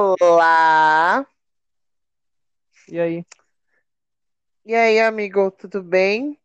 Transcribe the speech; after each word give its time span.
Olá! 0.00 1.26
E 2.88 3.00
aí? 3.00 3.26
E 4.64 4.72
aí, 4.72 5.00
amigo, 5.00 5.50
tudo 5.50 5.82
bem? 5.82 6.38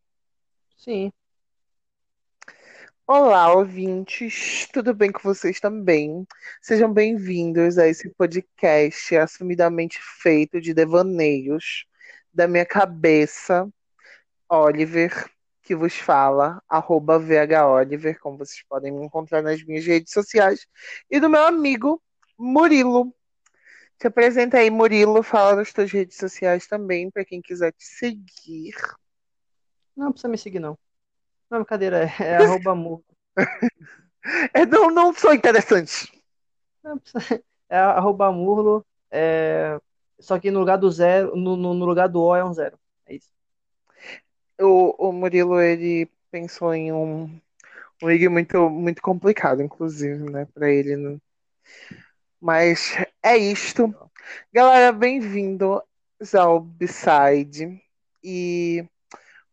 Sim. 0.76 1.12
Olá, 3.06 3.54
ouvintes, 3.54 4.66
tudo 4.72 4.92
bem 4.92 5.12
com 5.12 5.20
vocês 5.20 5.60
também? 5.60 6.26
Sejam 6.60 6.92
bem-vindos 6.92 7.78
a 7.78 7.86
esse 7.86 8.10
podcast 8.14 9.16
assumidamente 9.16 10.00
feito 10.20 10.60
de 10.60 10.74
devaneios 10.74 11.86
da 12.32 12.48
minha 12.48 12.66
cabeça, 12.66 13.68
Oliver, 14.48 15.30
que 15.62 15.76
vos 15.76 15.94
fala, 15.94 16.60
arroba 16.68 17.20
VHOliver, 17.20 18.18
como 18.18 18.36
vocês 18.38 18.64
podem 18.68 18.90
me 18.90 19.06
encontrar 19.06 19.42
nas 19.42 19.62
minhas 19.62 19.86
redes 19.86 20.12
sociais, 20.12 20.66
e 21.08 21.20
do 21.20 21.30
meu 21.30 21.46
amigo 21.46 22.02
Murilo. 22.36 23.14
Te 24.04 24.08
apresenta 24.08 24.58
aí, 24.58 24.68
Murilo, 24.68 25.22
fala 25.22 25.56
nas 25.56 25.72
tuas 25.72 25.90
redes 25.90 26.18
sociais 26.18 26.66
também, 26.66 27.10
para 27.10 27.24
quem 27.24 27.40
quiser 27.40 27.72
te 27.72 27.82
seguir. 27.86 28.74
Não 29.96 30.12
precisa 30.12 30.28
me 30.28 30.36
seguir, 30.36 30.58
não. 30.58 30.76
Não, 31.48 31.60
brincadeira, 31.60 32.04
é, 32.04 32.22
é 32.22 32.36
arroba 32.36 32.74
murlo. 32.74 33.02
É, 34.52 34.66
não, 34.66 34.90
não 34.90 35.14
sou 35.14 35.32
interessante. 35.32 36.12
Não 36.82 36.98
precisa- 36.98 37.42
É 37.66 37.78
arroba 37.78 38.30
murlo, 38.30 38.84
é... 39.10 39.80
só 40.20 40.38
que 40.38 40.50
no 40.50 40.58
lugar 40.60 40.76
do 40.76 40.90
zero, 40.90 41.34
no, 41.34 41.56
no, 41.56 41.72
lugar 41.72 42.06
do 42.06 42.24
O 42.24 42.36
é 42.36 42.44
um 42.44 42.52
zero. 42.52 42.78
É 43.06 43.14
isso. 43.14 43.30
O, 44.60 45.08
o 45.08 45.12
Murilo, 45.12 45.58
ele 45.58 46.10
pensou 46.30 46.74
em 46.74 46.92
um, 46.92 47.40
um 48.02 48.30
muito, 48.30 48.68
muito 48.68 49.00
complicado, 49.00 49.62
inclusive, 49.62 50.30
né, 50.30 50.46
para 50.52 50.70
ele. 50.70 50.94
Né? 50.94 51.18
Mas 52.38 52.94
é 53.24 53.38
isto. 53.38 53.94
Galera, 54.52 54.92
bem-vindos 54.92 55.80
ao 56.34 56.60
B-Side. 56.60 57.82
E 58.22 58.86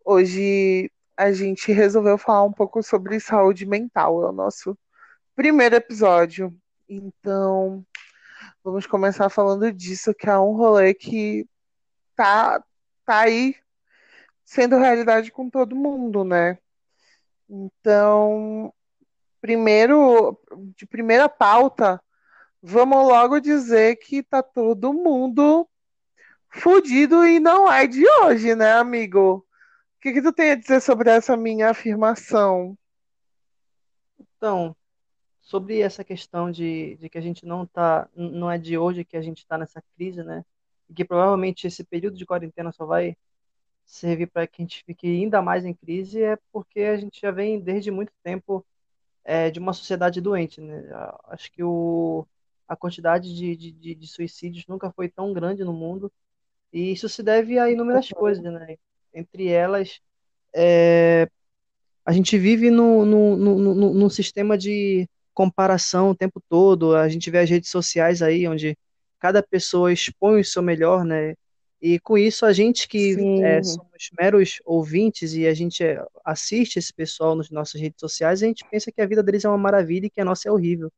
hoje 0.04 0.92
a 1.16 1.32
gente 1.32 1.72
resolveu 1.72 2.18
falar 2.18 2.44
um 2.44 2.52
pouco 2.52 2.84
sobre 2.84 3.18
saúde 3.22 3.66
mental. 3.66 4.24
É 4.26 4.30
o 4.30 4.34
nosso 4.34 4.78
primeiro 5.34 5.74
episódio. 5.74 6.54
Então, 6.90 7.86
vamos 8.62 8.86
começar 8.86 9.30
falando 9.30 9.72
disso, 9.72 10.14
que 10.14 10.30
é 10.30 10.38
um 10.38 10.52
rolê 10.52 10.94
que 10.94 11.48
tá, 12.14 12.62
tá 13.06 13.22
aí 13.22 13.56
sendo 14.44 14.78
realidade 14.80 15.32
com 15.32 15.50
todo 15.50 15.78
mundo, 15.78 16.26
né? 16.26 16.58
Então, 17.50 18.74
primeiro, 19.40 20.38
de 20.76 20.86
primeira 20.86 21.30
pauta, 21.30 22.02
vamos 22.62 22.98
logo 23.08 23.40
dizer 23.40 23.96
que 23.98 24.22
tá 24.22 24.44
todo 24.44 24.94
mundo 24.94 25.68
fudido 26.50 27.26
e 27.26 27.40
não 27.40 27.72
é 27.72 27.88
de 27.88 28.06
hoje, 28.08 28.56
né, 28.56 28.74
amigo? 28.74 29.46
O 29.98 30.02
que 30.02 30.14
que 30.14 30.22
tu 30.22 30.34
tem 30.34 30.52
a 30.52 30.56
dizer 30.56 30.82
sobre 30.82 31.10
essa 31.10 31.38
minha 31.38 31.70
afirmação? 31.70 32.78
Então, 34.20 34.76
sobre 35.42 35.80
essa 35.82 36.04
questão 36.04 36.52
de, 36.52 36.98
de 36.98 37.10
que 37.10 37.18
a 37.18 37.22
gente 37.22 37.46
não 37.46 37.66
tá, 37.66 38.10
não 38.16 38.50
é 38.50 38.58
de 38.58 38.78
hoje 38.78 39.06
que 39.06 39.18
a 39.18 39.22
gente 39.22 39.40
está 39.40 39.58
nessa 39.58 39.82
crise, 39.96 40.24
né? 40.24 40.46
E 40.90 40.94
que 40.94 41.06
provavelmente 41.06 41.68
esse 41.68 41.84
período 41.84 42.18
de 42.18 42.26
quarentena 42.26 42.72
só 42.72 42.86
vai 42.86 43.16
servir 43.86 44.28
para 44.28 44.48
que 44.48 44.62
a 44.62 44.64
gente 44.64 44.84
fique 44.84 45.08
ainda 45.08 45.42
mais 45.42 45.66
em 45.66 45.74
crise, 45.74 46.24
é 46.24 46.38
porque 46.52 46.82
a 46.82 46.98
gente 46.98 47.20
já 47.22 47.32
vem 47.32 47.60
desde 47.60 47.92
muito 47.92 48.12
tempo 48.24 48.66
é, 49.24 49.52
de 49.52 49.60
uma 49.60 49.74
sociedade 49.74 50.22
doente, 50.22 50.62
né? 50.62 50.84
Acho 51.26 51.52
que 51.52 51.64
o, 51.64 52.26
a 52.72 52.76
quantidade 52.78 53.36
de, 53.36 53.54
de, 53.54 53.96
de 53.96 54.08
suicídios 54.08 54.66
nunca 54.66 54.90
foi 54.92 55.10
tão 55.10 55.34
grande 55.34 55.62
no 55.62 55.74
mundo, 55.74 56.10
e 56.72 56.94
isso 56.94 57.10
se 57.10 57.22
deve 57.22 57.60
a 57.60 57.70
inúmeras 57.70 58.08
coisas, 58.08 58.42
né? 58.42 58.78
Entre 59.14 59.50
elas, 59.50 60.00
é, 60.56 61.28
a 62.06 62.14
gente 62.14 62.38
vive 62.38 62.72
no, 62.72 63.06
no, 63.06 63.36
no, 63.36 63.58
no, 63.76 63.94
num 63.94 64.10
sistema 64.10 64.58
de 64.58 65.06
comparação 65.34 66.12
o 66.12 66.16
tempo 66.16 66.42
todo, 66.48 66.96
a 66.96 67.10
gente 67.10 67.30
vê 67.30 67.40
as 67.40 67.50
redes 67.50 67.70
sociais 67.70 68.22
aí, 68.22 68.48
onde 68.48 68.78
cada 69.20 69.44
pessoa 69.44 69.92
expõe 69.92 70.40
o 70.40 70.46
seu 70.46 70.62
melhor, 70.62 71.04
né? 71.04 71.36
E 71.82 72.00
com 72.00 72.18
isso, 72.18 72.46
a 72.46 72.54
gente 72.54 72.88
que 72.88 73.18
é, 73.44 73.62
somos 73.62 74.10
meros 74.18 74.62
ouvintes 74.64 75.34
e 75.34 75.46
a 75.46 75.54
gente 75.54 75.84
é, 75.84 76.02
assiste 76.24 76.80
esse 76.80 76.94
pessoal 76.94 77.36
nas 77.36 77.50
nossas 77.50 77.82
redes 77.82 78.00
sociais, 78.00 78.42
a 78.42 78.46
gente 78.46 78.64
pensa 78.72 78.94
que 78.94 79.02
a 79.02 79.06
vida 79.06 79.22
deles 79.22 79.44
é 79.44 79.50
uma 79.50 79.58
maravilha 79.58 80.06
e 80.06 80.10
que 80.10 80.22
a 80.22 80.26
nossa 80.26 80.48
é 80.48 80.52
horrível 80.54 80.90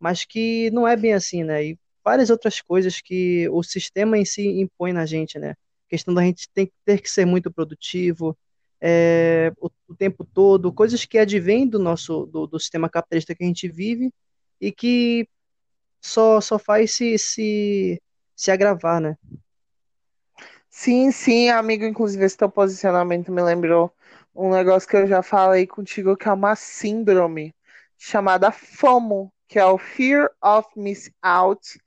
mas 0.00 0.24
que 0.24 0.70
não 0.72 0.88
é 0.88 0.96
bem 0.96 1.12
assim, 1.14 1.44
né? 1.44 1.64
E 1.64 1.78
várias 2.04 2.30
outras 2.30 2.60
coisas 2.60 3.00
que 3.00 3.48
o 3.50 3.62
sistema 3.62 4.18
em 4.18 4.24
si 4.24 4.60
impõe 4.60 4.92
na 4.92 5.06
gente, 5.06 5.38
né? 5.38 5.54
questão 5.90 6.14
da 6.14 6.22
gente 6.22 6.48
tem, 6.54 6.72
ter 6.84 7.02
que 7.02 7.10
ser 7.10 7.26
muito 7.26 7.50
produtivo 7.50 8.38
é, 8.80 9.52
o, 9.60 9.68
o 9.88 9.94
tempo 9.94 10.24
todo, 10.24 10.72
coisas 10.72 11.04
que 11.04 11.18
advêm 11.18 11.66
do 11.66 11.78
nosso 11.78 12.24
do, 12.26 12.46
do 12.46 12.60
sistema 12.60 12.88
capitalista 12.88 13.34
que 13.34 13.42
a 13.42 13.46
gente 13.46 13.68
vive 13.68 14.12
e 14.60 14.72
que 14.72 15.28
só 16.00 16.40
só 16.40 16.58
faz 16.58 16.92
se 16.92 17.18
se, 17.18 18.00
se 18.36 18.50
agravar, 18.50 19.00
né? 19.00 19.16
sim, 20.70 21.10
sim, 21.10 21.50
amigo. 21.50 21.84
Inclusive, 21.84 22.24
esse 22.24 22.36
teu 22.36 22.48
posicionamento 22.48 23.30
me 23.32 23.42
lembrou 23.42 23.92
um 24.34 24.50
negócio 24.50 24.88
que 24.88 24.96
eu 24.96 25.06
já 25.06 25.22
falei 25.22 25.66
contigo, 25.66 26.16
que 26.16 26.28
é 26.28 26.32
uma 26.32 26.54
síndrome 26.56 27.54
chamada 27.98 28.50
FOMO, 28.52 29.32
que 29.50 29.58
é 29.58 29.66
o 29.66 29.76
Fear 29.76 30.30
of 30.40 30.68
Missing 30.76 31.12
Out, 31.20 31.80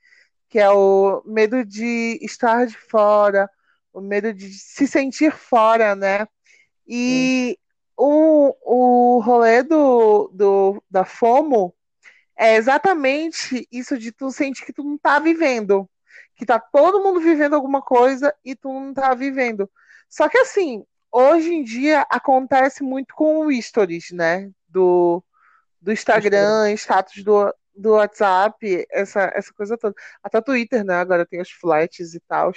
que 0.49 0.59
é 0.59 0.69
o 0.69 1.23
medo 1.25 1.63
de 1.63 2.19
estar 2.21 2.67
de 2.67 2.77
fora, 2.77 3.49
o 3.93 4.01
medo 4.01 4.33
de 4.33 4.51
se 4.51 4.85
sentir 4.85 5.31
fora, 5.31 5.95
né? 5.95 6.27
E 6.85 7.57
o, 7.95 8.53
o 8.65 9.21
rolê 9.21 9.63
do, 9.63 10.29
do, 10.33 10.83
da 10.91 11.05
FOMO 11.05 11.73
é 12.35 12.57
exatamente 12.57 13.65
isso 13.71 13.97
de 13.97 14.11
tu 14.11 14.29
sentir 14.29 14.65
que 14.65 14.73
tu 14.73 14.83
não 14.83 14.97
tá 14.97 15.17
vivendo. 15.19 15.89
Que 16.35 16.45
tá 16.45 16.59
todo 16.59 17.01
mundo 17.01 17.21
vivendo 17.21 17.53
alguma 17.53 17.81
coisa 17.81 18.35
e 18.43 18.55
tu 18.57 18.73
não 18.73 18.93
tá 18.93 19.13
vivendo. 19.13 19.71
Só 20.09 20.27
que 20.27 20.37
assim, 20.37 20.83
hoje 21.09 21.53
em 21.53 21.63
dia 21.63 22.05
acontece 22.09 22.83
muito 22.83 23.15
com 23.15 23.45
o 23.45 23.61
stories, 23.61 24.11
né? 24.11 24.51
Do, 24.67 25.23
do 25.83 25.91
Instagram. 25.91 26.71
Status 26.73 27.23
do, 27.23 27.53
do 27.75 27.91
WhatsApp, 27.91 28.87
essa, 28.89 29.31
essa 29.35 29.53
coisa 29.53 29.77
toda. 29.77 29.93
Até 30.23 30.41
Twitter, 30.41 30.83
né? 30.83 30.95
Agora 30.95 31.25
tem 31.25 31.41
os 31.41 31.51
flats 31.51 32.13
e 32.13 32.19
tal. 32.21 32.51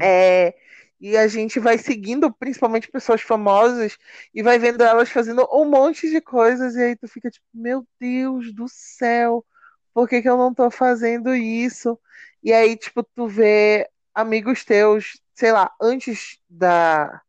É, 0.00 0.54
e 0.98 1.16
a 1.16 1.28
gente 1.28 1.60
vai 1.60 1.76
seguindo, 1.76 2.32
principalmente 2.32 2.90
pessoas 2.90 3.20
famosas, 3.20 3.98
e 4.34 4.42
vai 4.42 4.58
vendo 4.58 4.82
elas 4.82 5.10
fazendo 5.10 5.46
um 5.52 5.66
monte 5.66 6.10
de 6.10 6.20
coisas, 6.20 6.74
e 6.74 6.82
aí 6.82 6.96
tu 6.96 7.06
fica 7.06 7.30
tipo, 7.30 7.44
meu 7.52 7.86
Deus 8.00 8.52
do 8.54 8.66
céu, 8.68 9.44
por 9.92 10.08
que 10.08 10.22
que 10.22 10.28
eu 10.28 10.38
não 10.38 10.54
tô 10.54 10.70
fazendo 10.70 11.34
isso? 11.34 11.98
E 12.42 12.52
aí, 12.52 12.76
tipo, 12.76 13.02
tu 13.02 13.28
vê 13.28 13.88
amigos 14.14 14.64
teus, 14.64 15.20
sei 15.34 15.52
lá, 15.52 15.70
antes 15.80 16.38
da, 16.48 17.20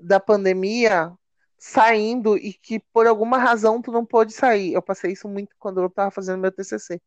da 0.00 0.18
pandemia, 0.18 1.12
saindo 1.58 2.36
e 2.36 2.52
que 2.52 2.80
por 2.92 3.06
alguma 3.06 3.38
razão 3.38 3.82
tu 3.82 3.90
não 3.90 4.06
pôde 4.06 4.32
sair. 4.32 4.72
Eu 4.72 4.82
passei 4.82 5.12
isso 5.12 5.28
muito 5.28 5.54
quando 5.58 5.82
eu 5.82 5.90
tava 5.90 6.10
fazendo 6.10 6.40
meu 6.40 6.52
TCC. 6.52 7.00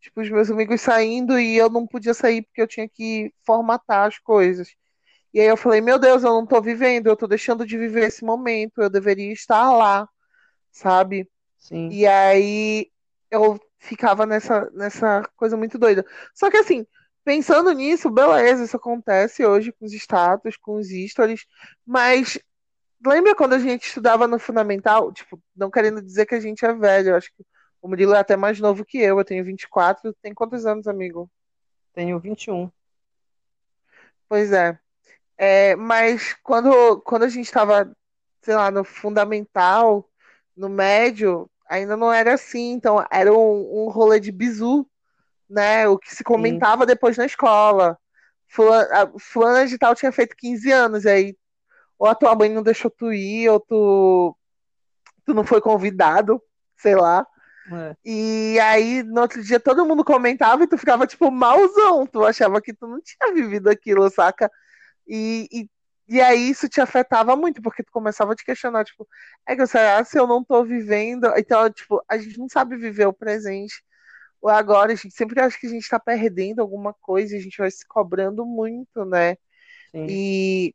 Tipo, 0.00 0.20
os 0.20 0.30
meus 0.30 0.50
amigos 0.50 0.80
saindo 0.80 1.38
e 1.38 1.56
eu 1.56 1.68
não 1.68 1.86
podia 1.86 2.14
sair 2.14 2.42
porque 2.42 2.62
eu 2.62 2.68
tinha 2.68 2.88
que 2.88 3.32
formatar 3.44 4.06
as 4.06 4.18
coisas. 4.18 4.68
E 5.34 5.40
aí 5.40 5.46
eu 5.46 5.56
falei, 5.56 5.80
meu 5.80 5.98
Deus, 5.98 6.22
eu 6.22 6.30
não 6.30 6.46
tô 6.46 6.60
vivendo, 6.60 7.08
eu 7.08 7.16
tô 7.16 7.26
deixando 7.26 7.66
de 7.66 7.76
viver 7.76 8.06
esse 8.06 8.24
momento, 8.24 8.80
eu 8.80 8.88
deveria 8.88 9.32
estar 9.32 9.70
lá, 9.72 10.08
sabe? 10.70 11.28
sim. 11.58 11.88
E 11.90 12.06
aí 12.06 12.90
eu 13.30 13.60
ficava 13.78 14.24
nessa, 14.24 14.70
nessa 14.72 15.22
coisa 15.36 15.56
muito 15.56 15.78
doida. 15.78 16.04
Só 16.34 16.50
que 16.50 16.56
assim, 16.56 16.86
pensando 17.24 17.72
nisso, 17.72 18.10
beleza, 18.10 18.64
isso 18.64 18.76
acontece 18.76 19.44
hoje 19.44 19.72
com 19.72 19.84
os 19.84 19.92
status, 19.92 20.56
com 20.56 20.76
os 20.76 20.88
stories, 20.88 21.44
mas 21.86 22.38
lembra 23.04 23.34
quando 23.34 23.54
a 23.54 23.58
gente 23.58 23.86
estudava 23.86 24.26
no 24.26 24.38
fundamental? 24.38 25.12
Tipo, 25.12 25.40
não 25.56 25.70
querendo 25.70 26.02
dizer 26.02 26.26
que 26.26 26.34
a 26.34 26.40
gente 26.40 26.64
é 26.64 26.72
velho, 26.72 27.10
eu 27.10 27.16
acho 27.16 27.30
que 27.34 27.44
o 27.80 27.88
Murilo 27.88 28.14
é 28.14 28.18
até 28.18 28.36
mais 28.36 28.58
novo 28.60 28.84
que 28.84 28.98
eu, 28.98 29.18
eu 29.18 29.24
tenho 29.24 29.44
24, 29.44 30.14
tem 30.22 30.34
quantos 30.34 30.66
anos, 30.66 30.86
amigo? 30.88 31.30
Tenho 31.92 32.18
21. 32.18 32.70
Pois 34.28 34.52
é. 34.52 34.78
É, 35.36 35.76
mas 35.76 36.34
quando, 36.42 37.00
quando 37.02 37.22
a 37.22 37.28
gente 37.28 37.46
estava, 37.46 37.90
sei 38.42 38.54
lá, 38.54 38.70
no 38.70 38.84
fundamental, 38.84 40.08
no 40.56 40.68
médio, 40.68 41.48
ainda 41.68 41.96
não 41.96 42.12
era 42.12 42.34
assim. 42.34 42.72
Então, 42.72 43.04
era 43.10 43.32
um, 43.32 43.84
um 43.84 43.88
rolê 43.88 44.18
de 44.20 44.32
bizu, 44.32 44.86
né? 45.48 45.88
O 45.88 45.98
que 45.98 46.10
se 46.10 46.18
Sim, 46.18 46.24
comentava 46.24 46.84
depois 46.84 47.16
na 47.16 47.26
escola. 47.26 47.98
Fulana, 48.48 49.12
fulana 49.18 49.66
de 49.66 49.78
tal 49.78 49.94
tinha 49.94 50.10
feito 50.10 50.36
15 50.36 50.72
anos, 50.72 51.04
e 51.04 51.10
aí 51.10 51.36
ou 51.98 52.06
a 52.06 52.14
tua 52.14 52.34
mãe 52.34 52.48
não 52.48 52.62
deixou 52.62 52.90
tu 52.90 53.12
ir, 53.12 53.48
ou 53.48 53.58
tu, 53.58 54.36
tu 55.24 55.34
não 55.34 55.44
foi 55.44 55.60
convidado, 55.60 56.40
sei 56.76 56.94
lá. 56.94 57.26
É. 57.70 57.96
E 58.04 58.58
aí, 58.60 59.02
no 59.02 59.20
outro 59.20 59.42
dia, 59.42 59.60
todo 59.60 59.84
mundo 59.84 60.04
comentava 60.04 60.64
e 60.64 60.66
tu 60.66 60.78
ficava, 60.78 61.06
tipo, 61.06 61.30
malzão. 61.30 62.06
Tu 62.06 62.24
achava 62.24 62.60
que 62.62 62.72
tu 62.72 62.86
não 62.86 63.00
tinha 63.00 63.34
vivido 63.34 63.68
aquilo, 63.68 64.08
saca? 64.08 64.50
E, 65.06 65.48
e, 65.52 65.70
e 66.08 66.20
aí 66.20 66.48
isso 66.48 66.68
te 66.68 66.80
afetava 66.80 67.36
muito, 67.36 67.60
porque 67.60 67.82
tu 67.82 67.92
começava 67.92 68.32
a 68.32 68.36
te 68.36 68.44
questionar, 68.44 68.84
tipo, 68.84 69.06
é 69.46 69.54
que 69.54 69.66
será 69.66 70.02
se 70.04 70.18
eu 70.18 70.26
não 70.26 70.42
tô 70.42 70.64
vivendo? 70.64 71.26
Então, 71.36 71.70
tipo, 71.70 72.02
a 72.08 72.16
gente 72.16 72.38
não 72.38 72.48
sabe 72.48 72.76
viver 72.76 73.06
o 73.06 73.12
presente. 73.12 73.82
O 74.40 74.48
agora, 74.48 74.92
a 74.92 74.94
gente 74.94 75.14
sempre 75.14 75.40
acha 75.40 75.58
que 75.58 75.66
a 75.66 75.70
gente 75.70 75.88
tá 75.88 75.98
perdendo 75.98 76.60
alguma 76.60 76.94
coisa 76.94 77.34
e 77.34 77.38
a 77.38 77.42
gente 77.42 77.58
vai 77.58 77.70
se 77.70 77.86
cobrando 77.86 78.46
muito, 78.46 79.04
né? 79.04 79.36
Sim. 79.90 80.06
E 80.08 80.74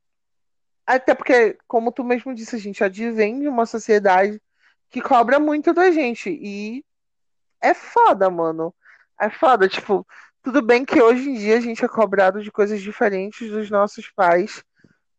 até 0.86 1.16
porque, 1.16 1.58
como 1.68 1.92
tu 1.92 2.04
mesmo 2.04 2.36
disse, 2.36 2.56
a 2.56 2.60
gente 2.60 2.84
advém 2.84 3.40
de 3.40 3.48
uma 3.48 3.66
sociedade 3.66 4.42
que 4.90 5.02
cobra 5.02 5.40
muito 5.40 5.74
da 5.74 5.92
gente. 5.92 6.30
E 6.30 6.84
é 7.62 7.74
foda, 7.74 8.30
mano. 8.30 8.74
É 9.20 9.30
foda. 9.30 9.68
Tipo, 9.68 10.06
tudo 10.44 10.62
bem 10.62 10.86
que 10.86 11.02
hoje 11.02 11.30
em 11.30 11.36
dia 11.36 11.58
a 11.58 11.62
gente 11.62 11.84
é 11.86 11.88
cobrado 11.88 12.44
de 12.44 12.52
coisas 12.52 12.82
diferentes 12.82 13.50
dos 13.50 13.70
nossos 13.70 14.10
pais. 14.12 14.64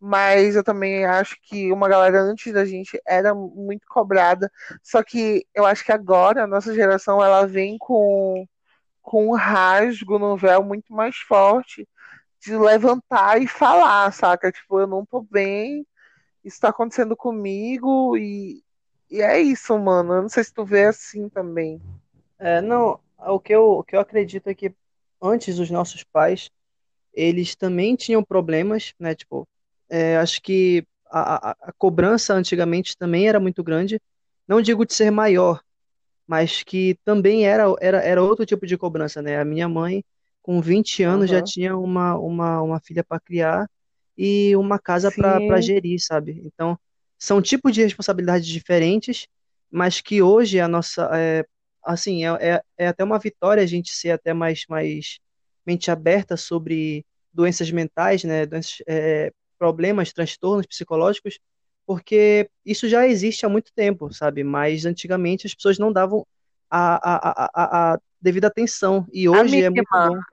Mas 0.00 0.54
eu 0.54 0.62
também 0.62 1.06
acho 1.06 1.36
que 1.42 1.72
uma 1.72 1.88
galera 1.88 2.20
antes 2.20 2.52
da 2.52 2.64
gente 2.66 3.00
era 3.06 3.34
muito 3.34 3.86
cobrada. 3.88 4.50
Só 4.82 5.02
que 5.02 5.46
eu 5.54 5.64
acho 5.64 5.84
que 5.84 5.92
agora 5.92 6.44
a 6.44 6.46
nossa 6.46 6.74
geração 6.74 7.24
ela 7.24 7.46
vem 7.46 7.78
com, 7.78 8.46
com 9.02 9.28
um 9.28 9.34
rasgo 9.34 10.18
no 10.18 10.36
véu 10.36 10.62
muito 10.62 10.92
mais 10.92 11.16
forte 11.16 11.88
de 12.44 12.56
levantar 12.56 13.40
e 13.40 13.46
falar, 13.48 14.12
saca? 14.12 14.52
Tipo, 14.52 14.80
eu 14.80 14.86
não 14.86 15.04
tô 15.04 15.22
bem, 15.22 15.86
isso 16.44 16.60
tá 16.60 16.68
acontecendo 16.68 17.16
comigo 17.16 18.16
e, 18.16 18.62
e 19.10 19.22
é 19.22 19.40
isso, 19.40 19.78
mano. 19.78 20.14
Eu 20.14 20.22
não 20.22 20.28
sei 20.28 20.44
se 20.44 20.52
tu 20.52 20.64
vê 20.64 20.84
assim 20.86 21.28
também. 21.28 21.80
É, 22.38 22.60
não, 22.60 23.00
o 23.18 23.40
que 23.40 23.54
eu, 23.54 23.78
o 23.78 23.84
que 23.84 23.96
eu 23.96 24.00
acredito 24.00 24.48
é 24.48 24.54
que 24.54 24.72
antes 25.22 25.58
os 25.58 25.70
nossos 25.70 26.04
pais, 26.04 26.50
eles 27.14 27.54
também 27.54 27.96
tinham 27.96 28.22
problemas, 28.22 28.92
né? 28.98 29.14
Tipo, 29.14 29.48
é, 29.88 30.18
acho 30.18 30.42
que 30.42 30.86
a, 31.10 31.50
a, 31.50 31.56
a 31.62 31.72
cobrança 31.78 32.34
antigamente 32.34 32.96
também 32.96 33.28
era 33.28 33.40
muito 33.40 33.62
grande. 33.64 34.00
Não 34.46 34.60
digo 34.60 34.84
de 34.84 34.92
ser 34.92 35.10
maior, 35.10 35.62
mas 36.26 36.62
que 36.62 36.98
também 37.04 37.46
era, 37.46 37.64
era, 37.80 37.98
era 38.02 38.22
outro 38.22 38.44
tipo 38.44 38.66
de 38.66 38.76
cobrança, 38.76 39.22
né? 39.22 39.38
A 39.40 39.44
minha 39.44 39.68
mãe, 39.68 40.04
com 40.44 40.60
20 40.60 41.02
anos, 41.02 41.30
já 41.30 41.38
Aham. 41.38 41.44
tinha 41.46 41.76
uma, 41.76 42.18
uma, 42.18 42.62
uma 42.62 42.80
filha 42.80 43.02
para 43.02 43.18
criar 43.18 43.66
e 44.16 44.54
uma 44.56 44.78
casa 44.78 45.10
para 45.10 45.58
gerir, 45.62 45.98
sabe? 45.98 46.42
Então, 46.44 46.78
são 47.18 47.40
tipos 47.40 47.72
de 47.72 47.82
responsabilidades 47.82 48.46
diferentes, 48.46 49.26
mas 49.70 50.02
que 50.02 50.20
hoje 50.20 50.60
a 50.60 50.68
nossa, 50.68 51.10
é, 51.14 51.46
assim, 51.82 52.26
é, 52.26 52.28
é, 52.56 52.62
é 52.76 52.86
até 52.88 53.02
uma 53.02 53.18
vitória 53.18 53.62
a 53.62 53.66
gente 53.66 53.94
ser 53.94 54.10
até 54.10 54.34
mais, 54.34 54.66
mais 54.68 55.18
mente 55.66 55.90
aberta 55.90 56.36
sobre 56.36 57.06
doenças 57.32 57.70
mentais, 57.70 58.22
né? 58.22 58.44
Doenças, 58.44 58.82
é, 58.86 59.32
problemas, 59.58 60.12
transtornos 60.12 60.66
psicológicos, 60.66 61.38
porque 61.86 62.50
isso 62.66 62.86
já 62.86 63.08
existe 63.08 63.46
há 63.46 63.48
muito 63.48 63.72
tempo, 63.74 64.12
sabe? 64.12 64.44
Mas 64.44 64.84
antigamente 64.84 65.46
as 65.46 65.54
pessoas 65.54 65.78
não 65.78 65.90
davam 65.90 66.26
a, 66.70 66.96
a, 66.96 67.46
a, 67.46 67.50
a, 67.54 67.94
a 67.94 68.00
devida 68.24 68.48
atenção, 68.48 69.06
e 69.12 69.28
hoje 69.28 69.62
é 69.62 69.70
muito 69.70 69.90
mínima. 69.90 70.00
bom. 70.00 70.24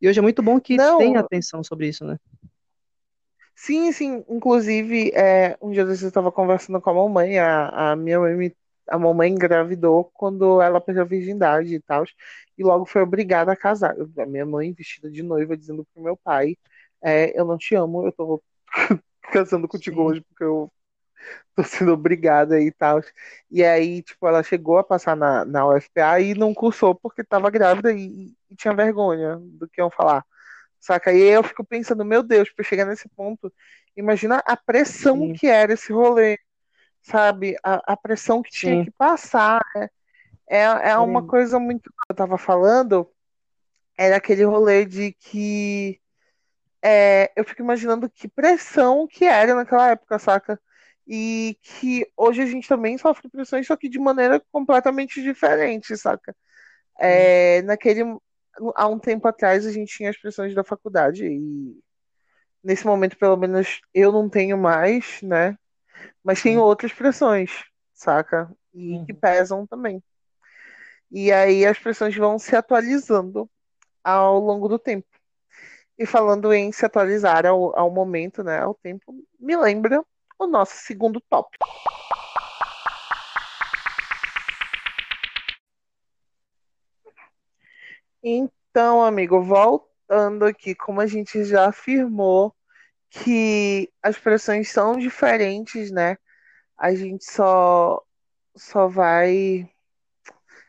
E 0.00 0.08
hoje 0.08 0.18
é 0.18 0.22
muito 0.22 0.42
bom 0.42 0.60
que 0.60 0.78
tenha 0.96 1.18
Não, 1.18 1.20
atenção 1.20 1.62
sobre 1.64 1.88
isso, 1.88 2.04
né? 2.04 2.16
sim, 3.54 3.92
sim. 3.92 4.24
Inclusive, 4.28 5.10
é, 5.14 5.56
um 5.60 5.70
dia 5.70 5.82
eu 5.82 5.90
estava 5.92 6.30
conversando 6.32 6.80
com 6.80 6.90
a 6.90 6.94
mamãe, 6.94 7.38
a, 7.38 7.92
a 7.92 7.96
minha 7.96 8.18
mãe, 8.20 8.34
me- 8.34 8.56
a 8.88 8.98
mamãe 8.98 9.30
engravidou 9.32 10.10
quando 10.14 10.60
ela 10.60 10.80
perdeu 10.80 11.02
a 11.04 11.06
virgindade 11.06 11.74
e 11.74 11.80
tal, 11.80 12.04
e 12.58 12.62
logo 12.64 12.84
foi 12.86 13.02
obrigada 13.02 13.52
a 13.52 13.56
casar. 13.56 13.94
A 14.18 14.26
minha 14.26 14.44
mãe, 14.46 14.72
vestida 14.72 15.10
de 15.10 15.22
noiva, 15.22 15.56
dizendo 15.56 15.86
pro 15.94 16.02
meu 16.02 16.16
pai, 16.16 16.56
é, 17.02 17.38
eu 17.38 17.44
não 17.44 17.56
te 17.58 17.74
amo, 17.74 18.06
eu 18.06 18.12
tô 18.12 18.42
casando 19.32 19.68
contigo 19.68 20.02
Sim, 20.02 20.02
hoje 20.02 20.20
porque 20.22 20.44
eu 20.44 20.70
tô 21.54 21.62
sendo 21.62 21.92
obrigada 21.92 22.60
e 22.60 22.70
tal. 22.70 23.00
E 23.50 23.64
aí, 23.64 24.02
tipo, 24.02 24.26
ela 24.26 24.42
chegou 24.42 24.78
a 24.78 24.84
passar 24.84 25.16
na, 25.16 25.44
na 25.44 25.66
UFPA 25.66 26.20
e 26.20 26.34
não 26.34 26.54
cursou 26.54 26.94
porque 26.94 27.24
tava 27.24 27.50
grávida 27.50 27.92
e, 27.92 28.34
e 28.50 28.56
tinha 28.56 28.74
vergonha 28.74 29.38
do 29.40 29.68
que 29.68 29.80
iam 29.80 29.90
falar. 29.90 30.24
Saca? 30.80 31.12
E 31.12 31.22
aí 31.22 31.30
eu 31.30 31.42
fico 31.42 31.64
pensando, 31.64 32.04
meu 32.04 32.22
Deus, 32.22 32.50
pra 32.50 32.64
chegar 32.64 32.84
nesse 32.84 33.08
ponto, 33.08 33.52
imagina 33.96 34.42
a 34.46 34.56
pressão 34.56 35.18
sim, 35.18 35.32
que 35.32 35.46
era 35.46 35.72
esse 35.72 35.92
rolê, 35.92 36.38
sabe? 37.02 37.56
A, 37.62 37.92
a 37.92 37.96
pressão 37.96 38.42
que 38.42 38.50
tinha 38.50 38.76
sim. 38.78 38.84
que 38.84 38.90
passar. 38.90 39.62
É, 40.46 40.62
é 40.62 40.98
uma 40.98 41.26
coisa 41.26 41.58
muito. 41.58 41.90
Eu 42.08 42.14
tava 42.14 42.36
falando, 42.36 43.10
era 43.96 44.16
aquele 44.16 44.44
rolê 44.44 44.84
de 44.84 45.12
que 45.12 45.98
é, 46.82 47.32
eu 47.34 47.44
fico 47.44 47.62
imaginando 47.62 48.10
que 48.10 48.28
pressão 48.28 49.08
que 49.08 49.24
era 49.24 49.54
naquela 49.54 49.88
época, 49.88 50.18
saca? 50.18 50.60
E 51.06 51.58
que 51.62 52.06
hoje 52.16 52.42
a 52.42 52.46
gente 52.46 52.66
também 52.68 52.96
sofre 52.96 53.28
pressões, 53.28 53.66
só 53.66 53.76
que 53.76 53.88
de 53.88 53.98
maneira 53.98 54.40
completamente 54.50 55.22
diferente, 55.22 55.96
saca? 55.96 56.34
É, 56.98 57.62
naquele, 57.62 58.02
há 58.74 58.88
um 58.88 58.98
tempo 58.98 59.28
atrás 59.28 59.66
a 59.66 59.72
gente 59.72 59.96
tinha 59.96 60.10
as 60.10 60.16
pressões 60.18 60.54
da 60.54 60.64
faculdade 60.64 61.26
e 61.26 61.78
nesse 62.62 62.86
momento, 62.86 63.18
pelo 63.18 63.36
menos, 63.36 63.80
eu 63.92 64.10
não 64.10 64.28
tenho 64.28 64.56
mais, 64.56 65.20
né? 65.22 65.58
Mas 66.24 66.42
tenho 66.42 66.62
outras 66.62 66.92
pressões, 66.92 67.50
saca? 67.92 68.50
E 68.72 68.98
que 69.06 69.12
Uhum. 69.12 69.20
pesam 69.20 69.66
também. 69.66 70.02
E 71.10 71.30
aí 71.30 71.66
as 71.66 71.78
pressões 71.78 72.16
vão 72.16 72.38
se 72.38 72.56
atualizando 72.56 73.48
ao 74.02 74.38
longo 74.38 74.68
do 74.68 74.78
tempo. 74.78 75.06
E 75.98 76.06
falando 76.06 76.52
em 76.52 76.72
se 76.72 76.84
atualizar 76.84 77.46
ao, 77.46 77.78
ao 77.78 77.90
momento, 77.90 78.42
né, 78.42 78.58
ao 78.58 78.74
tempo, 78.74 79.14
me 79.38 79.56
lembra 79.56 80.02
o 80.38 80.46
nosso 80.46 80.76
segundo 80.76 81.20
tópico. 81.20 81.66
Então, 88.22 89.02
amigo, 89.02 89.42
voltando 89.42 90.44
aqui, 90.46 90.74
como 90.74 91.00
a 91.00 91.06
gente 91.06 91.44
já 91.44 91.68
afirmou 91.68 92.54
que 93.10 93.92
as 94.02 94.18
pressões 94.18 94.70
são 94.70 94.96
diferentes, 94.98 95.90
né? 95.90 96.16
A 96.78 96.94
gente 96.94 97.24
só 97.24 98.02
só 98.56 98.88
vai, 98.88 99.68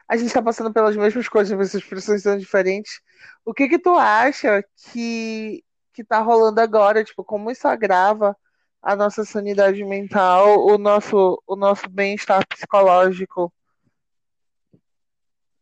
a 0.07 0.17
gente 0.17 0.33
tá 0.33 0.41
passando 0.41 0.73
pelas 0.73 0.95
mesmas 0.95 1.27
coisas, 1.29 1.57
mas 1.57 1.75
as 1.75 1.83
pressões 1.83 2.23
são 2.23 2.37
diferentes. 2.37 2.99
O 3.45 3.53
que 3.53 3.67
que 3.69 3.79
tu 3.79 3.95
acha 3.95 4.63
que 4.91 5.63
que 5.93 6.03
tá 6.03 6.19
rolando 6.19 6.59
agora? 6.61 7.03
Tipo, 7.03 7.23
como 7.23 7.49
isso 7.51 7.67
agrava 7.67 8.35
a 8.81 8.95
nossa 8.95 9.25
sanidade 9.25 9.83
mental, 9.83 10.65
o 10.65 10.77
nosso 10.77 11.41
o 11.47 11.55
nosso 11.55 11.89
bem-estar 11.89 12.45
psicológico? 12.47 13.51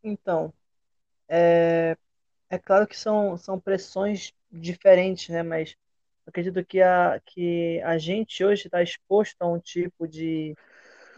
Então, 0.02 0.52
é, 1.28 1.96
é 2.50 2.58
claro 2.58 2.86
que 2.86 2.96
são, 2.96 3.36
são 3.36 3.58
pressões 3.58 4.32
diferentes, 4.52 5.28
né? 5.30 5.42
Mas 5.42 5.74
acredito 6.26 6.64
que 6.64 6.80
a, 6.80 7.20
que 7.24 7.80
a 7.82 7.98
gente 7.98 8.44
hoje 8.44 8.66
está 8.66 8.82
exposto 8.82 9.40
a 9.40 9.48
um 9.48 9.58
tipo 9.58 10.06
de, 10.06 10.54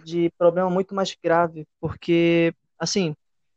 de 0.05 0.31
problema 0.39 0.71
muito 0.71 0.95
mais 0.95 1.17
grave, 1.23 1.67
porque, 1.81 2.55
assim, 2.79 3.15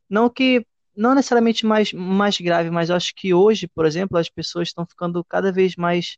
não 0.09 0.29
que, 0.29 0.65
não 0.95 1.15
necessariamente 1.15 1.65
mais, 1.65 1.93
mais 1.93 2.39
grave, 2.39 2.69
mas 2.69 2.91
acho 2.91 3.13
que 3.15 3.33
hoje, 3.33 3.67
por 3.67 3.85
exemplo, 3.85 4.17
as 4.17 4.29
pessoas 4.29 4.69
estão 4.69 4.85
ficando 4.85 5.23
cada 5.23 5.51
vez 5.51 5.75
mais, 5.75 6.17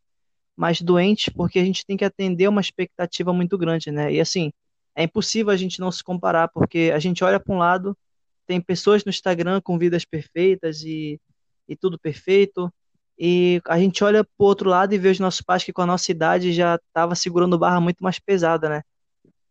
mais 0.56 0.82
doentes, 0.82 1.34
porque 1.34 1.60
a 1.60 1.66
gente 1.66 1.86
tem 1.86 1.98
que 1.98 2.06
atender 2.06 2.48
uma 2.48 2.62
expectativa 2.62 3.34
muito 3.34 3.58
grande, 3.58 3.92
né? 3.92 4.12
E, 4.14 4.20
assim, 4.22 4.52
é 4.96 5.04
impossível 5.04 5.52
a 5.52 5.58
gente 5.58 5.80
não 5.80 5.92
se 5.92 6.04
comparar, 6.04 6.50
porque 6.50 6.92
a 6.94 7.00
gente 7.00 7.24
olha 7.24 7.40
para 7.40 7.54
um 7.54 7.58
lado, 7.58 7.98
tem 8.46 8.62
pessoas 8.62 9.04
no 9.06 9.10
Instagram 9.10 9.62
com 9.62 9.78
vidas 9.78 10.06
perfeitas 10.06 10.84
e, 10.84 11.20
e 11.68 11.76
tudo 11.76 12.00
perfeito, 12.00 12.72
e 13.18 13.62
a 13.68 13.78
gente 13.80 14.04
olha 14.04 14.24
para 14.24 14.32
o 14.40 14.46
outro 14.46 14.70
lado 14.70 14.94
e 14.94 14.98
vê 14.98 15.10
os 15.10 15.20
nossos 15.20 15.42
pais 15.42 15.64
que 15.64 15.74
com 15.74 15.82
a 15.82 15.86
nossa 15.86 16.12
idade 16.12 16.52
já 16.54 16.76
estava 16.76 17.16
segurando 17.16 17.58
barra 17.58 17.80
muito 17.80 18.04
mais 18.04 18.20
pesada, 18.20 18.68
né? 18.70 18.82